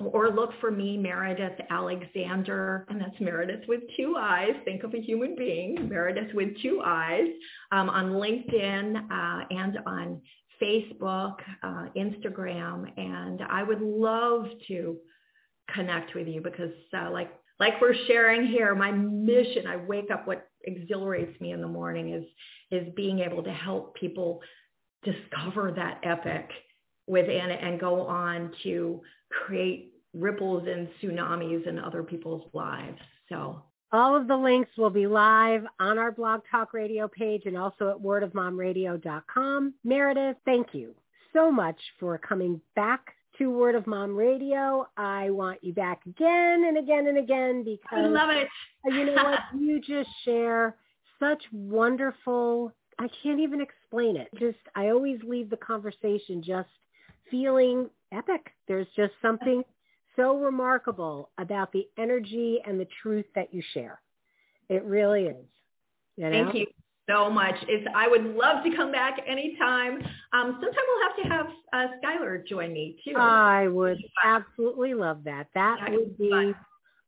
or 0.06 0.30
look 0.30 0.52
for 0.62 0.72
me, 0.72 0.98
Meridith 0.98 1.60
Alexander, 1.70 2.86
and 2.90 3.02
that's 3.02 3.18
Meridith 3.18 3.68
with 3.68 3.82
two 3.98 4.16
eyes. 4.18 4.52
Think 4.66 4.84
of 4.84 4.94
a 4.94 5.02
human 5.02 5.36
being, 5.36 5.90
Meridith 5.92 6.34
with 6.34 6.50
two 6.62 6.82
eyes, 6.86 7.28
um, 7.72 7.90
on 7.90 8.12
LinkedIn 8.12 8.96
uh, 8.96 9.46
and 9.50 9.80
on 9.86 10.22
Facebook, 10.62 11.36
uh, 11.64 11.86
Instagram, 11.96 12.86
and 12.98 13.42
I 13.50 13.64
would 13.64 13.82
love 13.82 14.46
to 14.68 14.98
connect 15.74 16.16
with 16.16 16.28
you 16.28 16.42
because 16.42 16.72
uh, 16.98 17.10
like 17.12 17.32
like 17.60 17.82
we're 17.82 17.96
sharing 18.08 18.48
here, 18.48 18.74
my 18.74 18.92
mission, 18.92 19.68
I 19.68 19.76
wake 19.76 20.12
up, 20.12 20.26
what 20.26 20.48
exhilarates 20.78 21.40
me 21.42 21.52
in 21.52 21.62
the 21.62 21.68
morning 21.68 22.14
is, 22.14 22.26
is 22.72 22.94
being 22.96 23.20
able 23.20 23.44
to 23.44 23.52
help 23.52 23.96
people 23.96 24.42
discover 25.04 25.72
that 25.76 26.00
epic 26.04 26.50
within 27.08 27.50
it 27.50 27.60
and 27.62 27.80
go 27.80 28.02
on 28.06 28.52
to 28.64 29.02
create 29.30 29.94
ripples 30.14 30.68
and 30.68 30.88
tsunamis 31.02 31.68
in 31.68 31.80
other 31.80 32.04
people's 32.04 32.50
lives. 32.54 33.00
So 33.30 33.64
All 33.92 34.16
of 34.16 34.28
the 34.28 34.36
links 34.38 34.70
will 34.78 34.90
be 34.90 35.08
live 35.08 35.64
on 35.80 35.98
our 35.98 36.12
Blog 36.12 36.42
Talk 36.50 36.74
Radio 36.74 37.08
page 37.08 37.44
and 37.46 37.58
also 37.58 37.90
at 37.90 37.98
wordofmomradio.com. 37.98 39.74
Meridith, 39.86 40.36
thank 40.46 40.68
you 40.74 40.94
so 41.34 41.52
much 41.52 41.80
for 42.00 42.18
coming 42.18 42.62
back 42.76 43.14
to 43.40 43.50
Word 43.50 43.76
of 43.76 43.88
Mom 43.88 44.16
Radio. 44.16 44.86
I 44.98 45.30
want 45.30 45.64
you 45.64 45.74
back 45.74 46.02
again 46.06 46.66
and 46.68 46.78
again 46.78 47.08
and 47.08 47.18
again 47.18 47.64
because 47.64 47.80
I 47.94 48.02
love 48.02 48.30
it. 48.30 48.48
you 48.86 49.06
know 49.06 49.14
what? 49.14 49.40
You 49.60 49.80
just 49.80 50.10
share 50.26 50.76
such 51.20 51.42
wonderful, 51.54 52.74
I 53.00 53.08
can't 53.24 53.40
even 53.40 53.62
explain 53.62 54.18
it. 54.18 54.28
Just, 54.38 54.58
I 54.76 54.90
always 54.90 55.20
leave 55.26 55.50
the 55.50 55.58
conversation 55.58 56.44
just 56.46 56.70
feeling 57.32 57.90
epic. 58.12 58.52
There's 58.68 58.88
just 58.96 59.14
something 59.22 59.64
so 60.18 60.38
remarkable 60.38 61.30
about 61.38 61.72
the 61.72 61.88
energy 61.98 62.60
and 62.68 62.78
the 62.78 62.88
truth 63.02 63.26
that 63.36 63.54
you 63.54 63.64
share. 63.74 64.02
It 64.68 64.84
really 64.84 65.26
is. 65.28 65.46
You 66.18 66.30
know? 66.30 66.44
Thank 66.44 66.56
you 66.56 66.68
so 67.10 67.30
much. 67.30 67.56
It's, 67.68 67.88
I 67.96 68.08
would 68.08 68.24
love 68.36 68.64
to 68.66 68.76
come 68.76 68.92
back 68.92 69.18
anytime. 69.26 70.02
Um, 70.34 70.60
sometime 70.62 70.84
we'll 70.88 71.08
have 71.08 71.24
to 71.24 71.30
have 71.30 71.46
uh, 71.74 71.88
Skylar 72.04 72.46
join 72.48 72.74
me 72.74 72.98
too. 73.04 73.16
I 73.16 73.68
would 73.68 73.98
absolutely 74.24 74.94
love 74.94 75.24
that. 75.26 75.48
That 75.54 75.80
That 75.82 75.92
would 75.92 76.18
be 76.18 76.30
fun. 76.30 76.56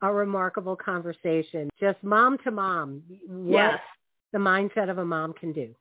a 0.02 0.12
remarkable 0.12 0.76
conversation. 0.76 1.70
Just 1.80 2.04
mom 2.04 2.38
to 2.44 2.52
mom. 2.52 3.04
What 3.28 3.58
yes, 3.58 3.80
the 4.34 4.40
mindset 4.40 4.90
of 4.90 4.98
a 4.98 5.06
mom 5.06 5.34
can 5.34 5.52
do. 5.54 5.74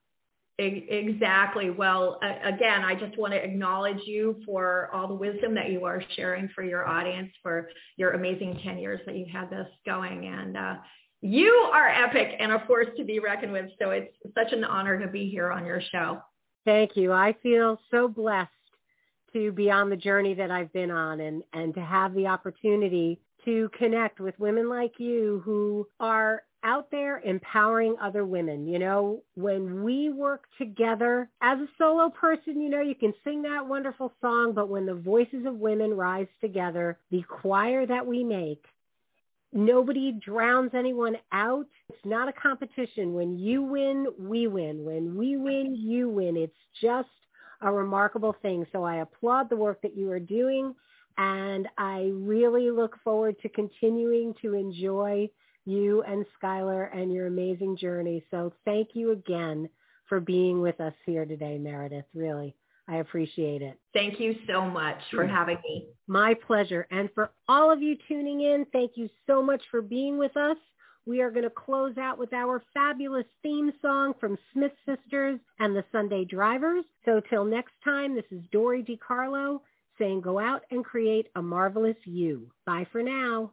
Exactly. 0.58 1.70
Well, 1.70 2.20
again, 2.44 2.84
I 2.84 2.94
just 2.94 3.16
want 3.16 3.32
to 3.32 3.42
acknowledge 3.42 4.00
you 4.04 4.42
for 4.44 4.90
all 4.92 5.08
the 5.08 5.14
wisdom 5.14 5.54
that 5.54 5.70
you 5.70 5.86
are 5.86 6.02
sharing 6.16 6.50
for 6.54 6.62
your 6.62 6.86
audience, 6.86 7.30
for 7.42 7.70
your 7.96 8.10
amazing 8.10 8.60
10 8.62 8.76
years 8.76 9.00
that 9.06 9.16
you've 9.16 9.30
had 9.30 9.48
this 9.48 9.66
going. 9.86 10.26
And 10.26 10.58
uh, 10.58 10.74
you 11.22 11.48
are 11.72 11.88
epic 11.88 12.36
and 12.38 12.52
a 12.52 12.66
force 12.66 12.88
to 12.98 13.04
be 13.04 13.20
reckoned 13.20 13.52
with. 13.52 13.70
So 13.80 13.90
it's 13.90 14.14
such 14.34 14.52
an 14.52 14.64
honor 14.64 14.98
to 15.00 15.06
be 15.06 15.30
here 15.30 15.50
on 15.50 15.64
your 15.64 15.80
show. 15.92 16.20
Thank 16.66 16.94
you. 16.94 17.10
I 17.10 17.34
feel 17.42 17.80
so 17.90 18.06
blessed 18.06 18.50
to 19.32 19.52
be 19.52 19.70
on 19.70 19.90
the 19.90 19.96
journey 19.96 20.34
that 20.34 20.50
I've 20.50 20.72
been 20.72 20.90
on 20.90 21.20
and, 21.20 21.42
and 21.52 21.74
to 21.74 21.80
have 21.80 22.14
the 22.14 22.26
opportunity 22.26 23.20
to 23.44 23.70
connect 23.76 24.20
with 24.20 24.38
women 24.38 24.68
like 24.68 24.94
you 24.98 25.42
who 25.44 25.86
are 25.98 26.42
out 26.62 26.90
there 26.90 27.20
empowering 27.20 27.96
other 28.00 28.24
women. 28.24 28.66
You 28.66 28.78
know, 28.78 29.22
when 29.34 29.82
we 29.82 30.10
work 30.10 30.44
together 30.58 31.30
as 31.40 31.58
a 31.58 31.68
solo 31.78 32.10
person, 32.10 32.60
you 32.60 32.68
know, 32.68 32.82
you 32.82 32.94
can 32.94 33.14
sing 33.24 33.42
that 33.42 33.66
wonderful 33.66 34.12
song, 34.20 34.52
but 34.52 34.68
when 34.68 34.86
the 34.86 34.94
voices 34.94 35.46
of 35.46 35.54
women 35.54 35.94
rise 35.94 36.28
together, 36.40 36.98
the 37.10 37.22
choir 37.22 37.86
that 37.86 38.06
we 38.06 38.24
make, 38.24 38.64
nobody 39.52 40.12
drowns 40.12 40.72
anyone 40.74 41.16
out. 41.32 41.66
It's 41.88 42.04
not 42.04 42.28
a 42.28 42.32
competition. 42.32 43.14
When 43.14 43.38
you 43.38 43.62
win, 43.62 44.06
we 44.18 44.46
win. 44.46 44.84
When 44.84 45.16
we 45.16 45.36
win, 45.36 45.74
you 45.74 46.08
win. 46.08 46.36
It's 46.36 46.52
just 46.80 47.08
a 47.62 47.72
remarkable 47.72 48.34
thing. 48.42 48.66
So 48.72 48.84
I 48.84 48.96
applaud 48.96 49.50
the 49.50 49.56
work 49.56 49.82
that 49.82 49.96
you 49.96 50.10
are 50.10 50.20
doing 50.20 50.74
and 51.18 51.68
I 51.76 52.10
really 52.14 52.70
look 52.70 52.96
forward 53.04 53.36
to 53.42 53.48
continuing 53.48 54.34
to 54.42 54.54
enjoy 54.54 55.28
you 55.66 56.02
and 56.02 56.24
Skylar 56.42 56.88
and 56.96 57.12
your 57.12 57.26
amazing 57.26 57.76
journey. 57.76 58.24
So 58.30 58.52
thank 58.64 58.90
you 58.94 59.12
again 59.12 59.68
for 60.08 60.20
being 60.20 60.60
with 60.60 60.80
us 60.80 60.94
here 61.04 61.24
today, 61.24 61.58
Meridith. 61.60 62.04
Really, 62.14 62.54
I 62.88 62.96
appreciate 62.96 63.62
it. 63.62 63.78
Thank 63.92 64.18
you 64.18 64.34
so 64.48 64.62
much 64.62 64.98
for 65.10 65.26
having 65.26 65.58
me. 65.62 65.86
My 66.06 66.34
pleasure. 66.34 66.86
And 66.90 67.10
for 67.14 67.30
all 67.48 67.70
of 67.70 67.82
you 67.82 67.96
tuning 68.08 68.40
in, 68.40 68.66
thank 68.72 68.92
you 68.96 69.08
so 69.26 69.42
much 69.42 69.62
for 69.70 69.82
being 69.82 70.18
with 70.18 70.36
us. 70.36 70.56
We 71.06 71.22
are 71.22 71.30
going 71.30 71.44
to 71.44 71.50
close 71.50 71.96
out 71.96 72.18
with 72.18 72.32
our 72.32 72.62
fabulous 72.74 73.24
theme 73.42 73.72
song 73.80 74.12
from 74.20 74.36
Smith 74.52 74.72
Sisters 74.84 75.40
and 75.58 75.74
the 75.74 75.84
Sunday 75.90 76.24
Drivers. 76.24 76.84
So 77.04 77.20
till 77.30 77.44
next 77.44 77.72
time, 77.82 78.14
this 78.14 78.26
is 78.30 78.42
Dory 78.52 78.82
DiCarlo 78.84 79.60
saying 79.98 80.20
go 80.20 80.38
out 80.38 80.62
and 80.70 80.84
create 80.84 81.28
a 81.36 81.42
marvelous 81.42 81.96
you. 82.04 82.50
Bye 82.66 82.86
for 82.92 83.02
now. 83.02 83.50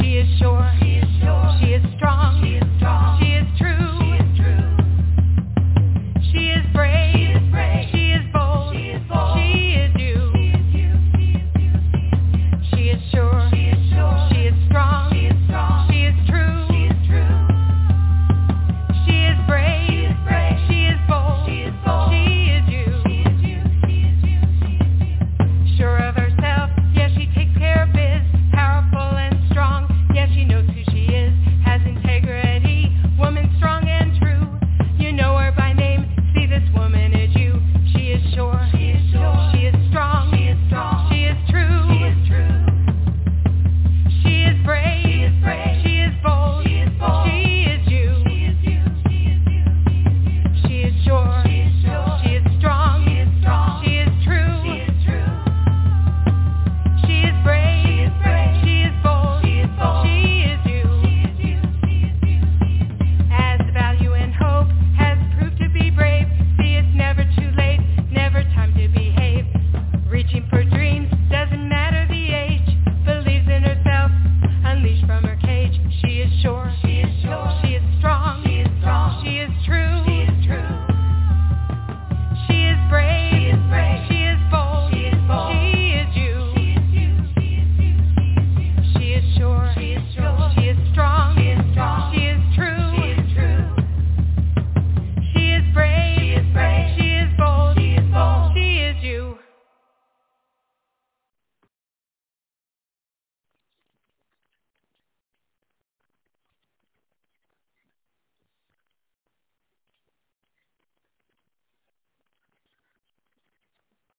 She 0.00 0.16
is 0.16 0.38
sure. 0.38 0.72
She 0.80 0.94
is 0.96 1.08
sure. 1.20 1.58
She 1.60 1.72
is 1.72 1.84
strong. 1.96 2.42
She 2.42 2.54
is 2.56 2.76
strong. 2.78 3.20
She 3.20 3.27